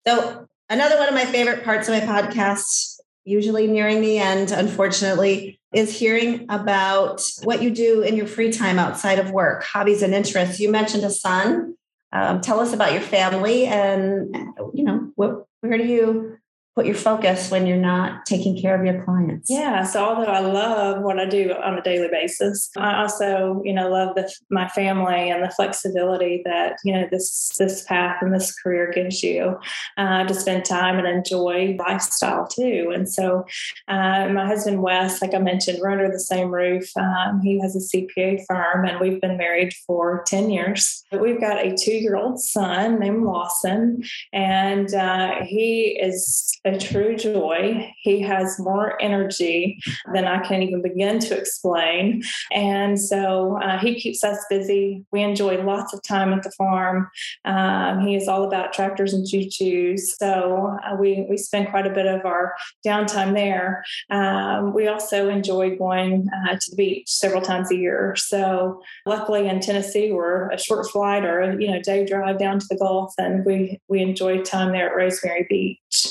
So, 0.07 0.47
Another 0.71 0.97
one 0.97 1.09
of 1.09 1.13
my 1.13 1.25
favorite 1.25 1.65
parts 1.65 1.89
of 1.89 1.93
my 1.93 1.99
podcast, 1.99 3.01
usually 3.25 3.67
nearing 3.67 3.99
the 3.99 4.19
end, 4.19 4.51
unfortunately, 4.51 5.59
is 5.73 5.99
hearing 5.99 6.45
about 6.47 7.21
what 7.43 7.61
you 7.61 7.71
do 7.71 8.03
in 8.03 8.15
your 8.15 8.25
free 8.25 8.53
time 8.53 8.79
outside 8.79 9.19
of 9.19 9.31
work, 9.31 9.63
hobbies 9.63 10.01
and 10.01 10.13
interests. 10.13 10.61
You 10.61 10.71
mentioned 10.71 11.03
a 11.03 11.09
son. 11.09 11.75
Um, 12.13 12.39
tell 12.39 12.61
us 12.61 12.71
about 12.71 12.93
your 12.93 13.01
family 13.01 13.65
and, 13.65 14.33
you 14.73 14.85
know, 14.85 15.11
what, 15.15 15.43
where 15.59 15.77
do 15.77 15.83
you 15.83 16.37
put 16.75 16.85
your 16.85 16.95
focus 16.95 17.51
when 17.51 17.67
you're 17.67 17.75
not 17.75 18.25
taking 18.25 18.59
care 18.59 18.79
of 18.79 18.85
your 18.85 19.03
clients. 19.03 19.49
Yeah. 19.49 19.83
So 19.83 20.05
although 20.05 20.31
I 20.31 20.39
love 20.39 21.03
what 21.03 21.19
I 21.19 21.25
do 21.25 21.51
on 21.51 21.77
a 21.77 21.81
daily 21.81 22.07
basis, 22.09 22.69
I 22.77 23.01
also, 23.01 23.61
you 23.65 23.73
know, 23.73 23.89
love 23.89 24.15
the, 24.15 24.31
my 24.49 24.69
family 24.69 25.29
and 25.29 25.43
the 25.43 25.49
flexibility 25.49 26.41
that, 26.45 26.77
you 26.85 26.93
know, 26.93 27.07
this, 27.11 27.51
this 27.59 27.83
path 27.83 28.17
and 28.21 28.33
this 28.33 28.57
career 28.57 28.89
gives 28.93 29.21
you 29.21 29.57
uh, 29.97 30.23
to 30.23 30.33
spend 30.33 30.63
time 30.63 30.97
and 30.97 31.07
enjoy 31.07 31.75
lifestyle 31.77 32.47
too. 32.47 32.91
And 32.93 33.09
so 33.09 33.45
uh, 33.89 34.29
my 34.29 34.47
husband, 34.47 34.81
Wes, 34.81 35.21
like 35.21 35.33
I 35.33 35.39
mentioned, 35.39 35.79
we're 35.81 35.91
under 35.91 36.09
the 36.09 36.19
same 36.19 36.51
roof. 36.51 36.89
Um, 36.95 37.41
he 37.43 37.59
has 37.59 37.75
a 37.75 37.97
CPA 37.97 38.45
firm 38.47 38.85
and 38.85 39.01
we've 39.01 39.19
been 39.19 39.37
married 39.37 39.73
for 39.85 40.23
10 40.27 40.49
years. 40.49 41.03
We've 41.11 41.41
got 41.41 41.65
a 41.65 41.75
two 41.75 41.91
year 41.91 42.15
old 42.15 42.39
son 42.39 42.97
named 42.97 43.23
Lawson 43.23 44.03
and 44.31 44.93
uh, 44.93 45.43
he 45.43 45.99
is 46.01 46.57
a 46.63 46.70
a 46.73 46.79
true 46.79 47.15
joy. 47.15 47.93
He 48.01 48.21
has 48.21 48.59
more 48.59 49.01
energy 49.01 49.79
than 50.13 50.25
I 50.25 50.39
can 50.39 50.61
even 50.61 50.81
begin 50.81 51.19
to 51.19 51.37
explain. 51.37 52.23
And 52.51 52.99
so 52.99 53.59
uh, 53.61 53.77
he 53.79 53.99
keeps 53.99 54.23
us 54.23 54.37
busy. 54.49 55.05
We 55.11 55.21
enjoy 55.21 55.63
lots 55.63 55.93
of 55.93 56.01
time 56.03 56.33
at 56.33 56.43
the 56.43 56.51
farm. 56.51 57.09
Um, 57.45 57.99
he 58.05 58.15
is 58.15 58.27
all 58.27 58.43
about 58.43 58.73
tractors 58.73 59.13
and 59.13 59.27
choo 59.27 59.41
choos. 59.41 60.01
So 60.17 60.77
uh, 60.83 60.95
we, 60.99 61.25
we 61.29 61.37
spend 61.37 61.69
quite 61.69 61.87
a 61.87 61.93
bit 61.93 62.05
of 62.05 62.25
our 62.25 62.53
downtime 62.85 63.33
there. 63.33 63.83
Um, 64.09 64.73
we 64.73 64.87
also 64.87 65.29
enjoy 65.29 65.77
going 65.77 66.27
uh, 66.47 66.53
to 66.53 66.71
the 66.71 66.75
beach 66.75 67.09
several 67.09 67.41
times 67.41 67.71
a 67.71 67.75
year. 67.75 68.15
So 68.17 68.81
luckily 69.05 69.47
in 69.47 69.59
Tennessee, 69.59 70.11
we're 70.11 70.49
a 70.49 70.57
short 70.57 70.89
flight 70.89 71.25
or 71.25 71.59
you 71.59 71.69
know 71.69 71.81
day 71.81 72.05
drive 72.05 72.39
down 72.39 72.59
to 72.59 72.65
the 72.69 72.77
Gulf, 72.77 73.13
and 73.17 73.45
we 73.45 73.79
we 73.87 74.01
enjoy 74.01 74.41
time 74.41 74.71
there 74.71 74.89
at 74.89 74.95
Rosemary 74.95 75.45
Beach. 75.49 76.07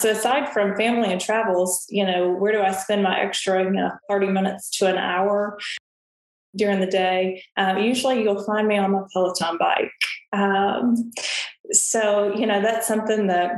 So 0.00 0.10
aside 0.10 0.52
from 0.52 0.76
family 0.76 1.12
and 1.12 1.20
travels, 1.20 1.86
you 1.88 2.04
know, 2.04 2.30
where 2.30 2.52
do 2.52 2.60
I 2.60 2.72
spend 2.72 3.02
my 3.02 3.18
extra 3.18 3.64
you 3.64 3.70
know 3.70 3.90
30 4.08 4.28
minutes 4.28 4.70
to 4.78 4.86
an 4.86 4.98
hour? 4.98 5.58
during 6.56 6.80
the 6.80 6.86
day. 6.86 7.42
Um, 7.56 7.78
usually 7.78 8.22
you'll 8.22 8.44
find 8.44 8.68
me 8.68 8.78
on 8.78 8.92
my 8.92 9.02
Peloton 9.12 9.58
bike. 9.58 9.90
Um, 10.32 11.10
so, 11.72 12.34
you 12.34 12.46
know, 12.46 12.60
that's 12.60 12.86
something 12.86 13.26
that 13.28 13.52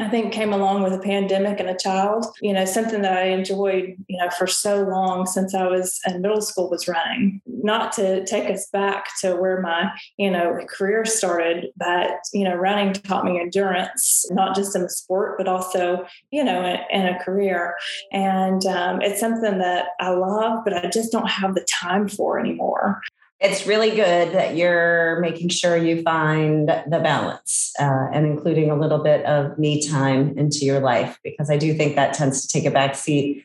I 0.00 0.08
think 0.08 0.32
came 0.32 0.52
along 0.52 0.82
with 0.82 0.92
a 0.92 0.98
pandemic 0.98 1.60
and 1.60 1.68
a 1.68 1.76
child, 1.76 2.26
you 2.40 2.52
know, 2.52 2.64
something 2.64 3.02
that 3.02 3.16
I 3.16 3.26
enjoyed, 3.26 3.96
you 4.08 4.18
know, 4.18 4.28
for 4.30 4.46
so 4.46 4.82
long 4.82 5.24
since 5.24 5.54
I 5.54 5.66
was 5.68 6.00
in 6.06 6.20
middle 6.20 6.40
school 6.40 6.68
was 6.68 6.88
running. 6.88 7.40
Not 7.46 7.92
to 7.92 8.24
take 8.24 8.50
us 8.50 8.68
back 8.70 9.06
to 9.20 9.36
where 9.36 9.60
my, 9.60 9.90
you 10.16 10.30
know, 10.30 10.58
career 10.68 11.04
started, 11.04 11.66
but, 11.76 12.10
you 12.32 12.42
know, 12.42 12.56
running 12.56 12.92
taught 12.92 13.24
me 13.24 13.40
endurance, 13.40 14.26
not 14.30 14.56
just 14.56 14.74
in 14.74 14.82
the 14.82 14.90
sport, 14.90 15.38
but 15.38 15.46
also, 15.46 16.04
you 16.32 16.42
know, 16.42 16.64
in, 16.64 16.80
in 16.90 17.06
a 17.06 17.18
career. 17.22 17.76
And 18.10 18.66
um, 18.66 19.00
it's 19.00 19.20
something 19.20 19.58
that 19.58 19.88
I 20.00 20.10
love, 20.10 20.64
but 20.64 20.74
I 20.74 20.90
just 20.90 21.12
don't 21.12 21.30
have 21.30 21.54
the 21.54 21.66
time 21.70 22.08
for 22.08 22.40
anymore 22.40 23.00
it's 23.44 23.66
really 23.66 23.90
good 23.90 24.32
that 24.32 24.56
you're 24.56 25.20
making 25.20 25.50
sure 25.50 25.76
you 25.76 26.00
find 26.02 26.66
the 26.66 27.00
balance 27.02 27.72
uh, 27.78 28.08
and 28.10 28.26
including 28.26 28.70
a 28.70 28.74
little 28.74 29.02
bit 29.02 29.22
of 29.26 29.58
me 29.58 29.86
time 29.86 30.36
into 30.38 30.64
your 30.64 30.80
life 30.80 31.18
because 31.22 31.50
I 31.50 31.58
do 31.58 31.74
think 31.74 31.94
that 31.96 32.14
tends 32.14 32.40
to 32.40 32.48
take 32.48 32.64
a 32.64 32.70
back 32.70 32.94
seat 32.94 33.44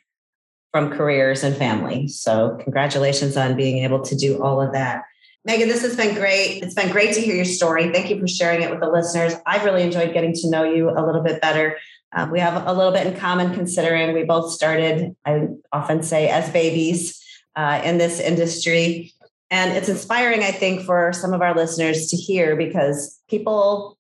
from 0.72 0.90
careers 0.90 1.44
and 1.44 1.56
family. 1.56 2.08
So, 2.08 2.58
congratulations 2.62 3.36
on 3.36 3.58
being 3.58 3.84
able 3.84 4.02
to 4.04 4.16
do 4.16 4.42
all 4.42 4.62
of 4.62 4.72
that. 4.72 5.04
Megan, 5.44 5.68
this 5.68 5.82
has 5.82 5.98
been 5.98 6.16
great. 6.16 6.64
It's 6.64 6.76
been 6.76 6.92
great 6.92 7.14
to 7.16 7.22
hear 7.22 7.36
your 7.36 7.44
story. 7.44 7.92
Thank 7.92 8.10
you 8.10 8.20
for 8.20 8.28
sharing 8.28 8.62
it 8.62 8.70
with 8.70 8.80
the 8.80 8.90
listeners. 8.90 9.34
I've 9.46 9.66
really 9.66 9.84
enjoyed 9.84 10.14
getting 10.14 10.34
to 10.34 10.50
know 10.50 10.64
you 10.64 10.90
a 10.90 11.04
little 11.06 11.24
bit 11.24 11.42
better. 11.42 11.78
Uh, 12.16 12.30
we 12.32 12.40
have 12.40 12.66
a 12.66 12.72
little 12.72 12.94
bit 12.94 13.06
in 13.06 13.18
common 13.18 13.54
considering 13.54 14.14
we 14.14 14.24
both 14.24 14.52
started, 14.52 15.16
I 15.26 15.48
often 15.74 16.04
say, 16.04 16.30
as 16.30 16.50
babies 16.52 17.22
uh, 17.56 17.82
in 17.84 17.98
this 17.98 18.20
industry. 18.20 19.14
And 19.52 19.76
it's 19.76 19.90
inspiring, 19.90 20.44
I 20.44 20.52
think, 20.52 20.82
for 20.82 21.12
some 21.14 21.34
of 21.34 21.42
our 21.42 21.56
listeners 21.56 22.08
to 22.08 22.18
hear 22.18 22.56
because 22.56 23.20
people 23.28 23.98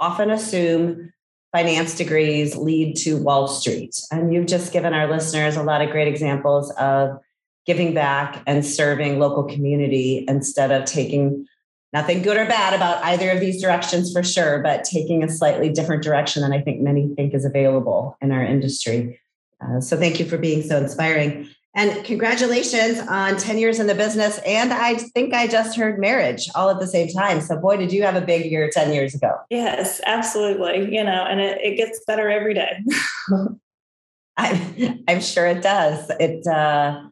often 0.00 0.30
assume 0.30 1.12
finance 1.52 1.94
degrees 1.94 2.56
lead 2.56 2.96
to 2.96 3.16
Wall 3.16 3.48
Street. 3.48 4.00
And 4.10 4.32
you've 4.32 4.46
just 4.46 4.72
given 4.72 4.94
our 4.94 5.10
listeners 5.10 5.56
a 5.56 5.62
lot 5.62 5.82
of 5.82 5.90
great 5.90 6.08
examples 6.08 6.70
of 6.72 7.18
giving 7.66 7.92
back 7.92 8.42
and 8.46 8.64
serving 8.64 9.18
local 9.18 9.44
community 9.44 10.24
instead 10.28 10.70
of 10.70 10.84
taking 10.84 11.46
nothing 11.92 12.22
good 12.22 12.36
or 12.36 12.46
bad 12.46 12.74
about 12.74 13.02
either 13.04 13.30
of 13.30 13.40
these 13.40 13.60
directions 13.60 14.12
for 14.12 14.22
sure, 14.22 14.60
but 14.62 14.84
taking 14.84 15.22
a 15.22 15.28
slightly 15.28 15.70
different 15.70 16.02
direction 16.02 16.42
than 16.42 16.52
I 16.52 16.60
think 16.60 16.80
many 16.80 17.08
think 17.14 17.34
is 17.34 17.44
available 17.44 18.16
in 18.20 18.30
our 18.30 18.44
industry. 18.44 19.20
Uh, 19.60 19.80
so 19.80 19.96
thank 19.96 20.20
you 20.20 20.26
for 20.26 20.38
being 20.38 20.62
so 20.62 20.78
inspiring. 20.78 21.48
And 21.74 22.04
congratulations 22.04 22.98
on 23.08 23.36
10 23.36 23.58
years 23.58 23.78
in 23.78 23.86
the 23.86 23.94
business. 23.94 24.38
And 24.46 24.72
I 24.72 24.94
think 24.94 25.34
I 25.34 25.46
just 25.46 25.76
heard 25.76 25.98
marriage 25.98 26.48
all 26.54 26.70
at 26.70 26.80
the 26.80 26.86
same 26.86 27.08
time. 27.08 27.40
So, 27.40 27.56
boy, 27.56 27.76
did 27.76 27.92
you 27.92 28.02
have 28.02 28.16
a 28.16 28.20
big 28.20 28.50
year 28.50 28.70
10 28.72 28.92
years 28.92 29.14
ago. 29.14 29.36
Yes, 29.50 30.00
absolutely. 30.06 30.94
You 30.94 31.04
know, 31.04 31.24
and 31.24 31.40
it, 31.40 31.60
it 31.62 31.76
gets 31.76 32.00
better 32.06 32.30
every 32.30 32.54
day. 32.54 32.82
I'm, 34.36 35.04
I'm 35.08 35.20
sure 35.20 35.46
it 35.46 35.62
does. 35.62 36.10
It, 36.18 36.46
uh, 36.46 37.02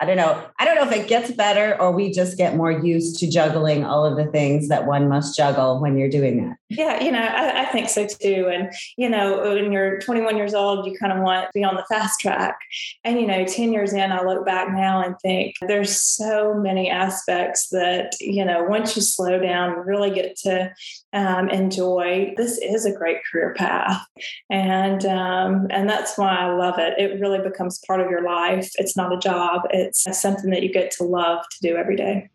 I 0.00 0.06
don't 0.06 0.16
know. 0.16 0.42
I 0.58 0.64
don't 0.64 0.76
know 0.76 0.88
if 0.88 0.92
it 0.92 1.08
gets 1.08 1.30
better 1.30 1.80
or 1.80 1.92
we 1.92 2.10
just 2.10 2.38
get 2.38 2.56
more 2.56 2.72
used 2.72 3.18
to 3.18 3.30
juggling 3.30 3.84
all 3.84 4.06
of 4.06 4.16
the 4.16 4.30
things 4.32 4.68
that 4.68 4.86
one 4.86 5.08
must 5.08 5.36
juggle 5.36 5.78
when 5.78 5.98
you're 5.98 6.08
doing 6.08 6.42
that. 6.42 6.56
Yeah, 6.72 7.02
you 7.02 7.10
know, 7.10 7.18
I, 7.18 7.62
I, 7.62 7.64
think 7.66 7.88
so 7.88 8.06
too. 8.06 8.48
And, 8.48 8.72
you 8.96 9.10
know, 9.10 9.40
when 9.40 9.72
you're 9.72 9.98
21 9.98 10.36
years 10.36 10.54
old, 10.54 10.86
you 10.86 10.96
kind 10.96 11.12
of 11.12 11.18
want 11.18 11.46
to 11.46 11.50
be 11.52 11.64
on 11.64 11.74
the 11.74 11.84
fast 11.88 12.20
track. 12.20 12.60
And, 13.02 13.20
you 13.20 13.26
know, 13.26 13.44
10 13.44 13.72
years 13.72 13.92
in, 13.92 14.12
I 14.12 14.22
look 14.22 14.46
back 14.46 14.72
now 14.72 15.02
and 15.02 15.16
think 15.18 15.56
there's 15.66 16.00
so 16.00 16.54
many 16.54 16.88
aspects 16.88 17.70
that, 17.70 18.12
you 18.20 18.44
know, 18.44 18.62
once 18.62 18.94
you 18.94 19.02
slow 19.02 19.40
down 19.40 19.84
really 19.84 20.12
get 20.12 20.36
to 20.44 20.72
um, 21.12 21.50
enjoy, 21.50 22.34
this 22.36 22.56
is 22.58 22.86
a 22.86 22.96
great 22.96 23.18
career 23.30 23.52
path. 23.56 24.06
And, 24.48 25.04
um, 25.06 25.66
and 25.70 25.90
that's 25.90 26.16
why 26.16 26.36
I 26.36 26.54
love 26.54 26.78
it. 26.78 26.94
It 26.98 27.20
really 27.20 27.40
becomes 27.40 27.82
part 27.84 28.00
of 28.00 28.08
your 28.08 28.22
life. 28.22 28.70
It's 28.76 28.96
not 28.96 29.12
a 29.12 29.18
job. 29.18 29.62
It's 29.70 30.06
something 30.20 30.50
that 30.50 30.62
you 30.62 30.72
get 30.72 30.92
to 30.92 31.04
love 31.04 31.44
to 31.50 31.68
do 31.68 31.76
every 31.76 31.96
day. 31.96 32.30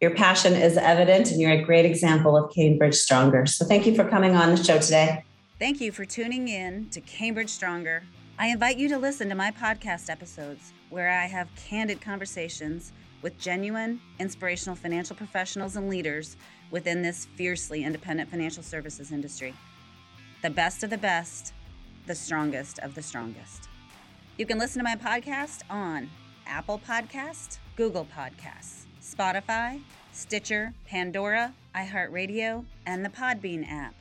Your 0.00 0.10
passion 0.10 0.52
is 0.52 0.76
evident, 0.76 1.30
and 1.30 1.40
you're 1.40 1.52
a 1.52 1.62
great 1.62 1.86
example 1.86 2.36
of 2.36 2.52
Cambridge 2.52 2.96
Stronger. 2.96 3.46
So, 3.46 3.64
thank 3.64 3.86
you 3.86 3.94
for 3.94 4.04
coming 4.06 4.36
on 4.36 4.54
the 4.54 4.62
show 4.62 4.78
today. 4.78 5.24
Thank 5.58 5.80
you 5.80 5.90
for 5.90 6.04
tuning 6.04 6.48
in 6.48 6.90
to 6.90 7.00
Cambridge 7.00 7.48
Stronger. 7.48 8.02
I 8.38 8.48
invite 8.48 8.76
you 8.76 8.90
to 8.90 8.98
listen 8.98 9.30
to 9.30 9.34
my 9.34 9.50
podcast 9.50 10.10
episodes 10.10 10.74
where 10.90 11.08
I 11.08 11.24
have 11.24 11.48
candid 11.56 12.02
conversations 12.02 12.92
with 13.22 13.38
genuine, 13.38 13.98
inspirational 14.18 14.76
financial 14.76 15.16
professionals 15.16 15.76
and 15.76 15.88
leaders 15.88 16.36
within 16.70 17.00
this 17.00 17.24
fiercely 17.34 17.82
independent 17.82 18.30
financial 18.30 18.62
services 18.62 19.12
industry. 19.12 19.54
The 20.42 20.50
best 20.50 20.82
of 20.82 20.90
the 20.90 20.98
best, 20.98 21.54
the 22.06 22.14
strongest 22.14 22.78
of 22.80 22.94
the 22.94 23.02
strongest. 23.02 23.70
You 24.36 24.44
can 24.44 24.58
listen 24.58 24.78
to 24.78 24.84
my 24.84 24.96
podcast 24.96 25.62
on 25.70 26.10
Apple 26.46 26.78
Podcast, 26.86 27.58
Google 27.76 28.06
Podcasts, 28.14 28.85
Spotify, 29.06 29.80
Stitcher, 30.12 30.72
Pandora, 30.86 31.54
iHeartRadio, 31.74 32.64
and 32.84 33.04
the 33.04 33.08
Podbean 33.08 33.70
app. 33.70 33.94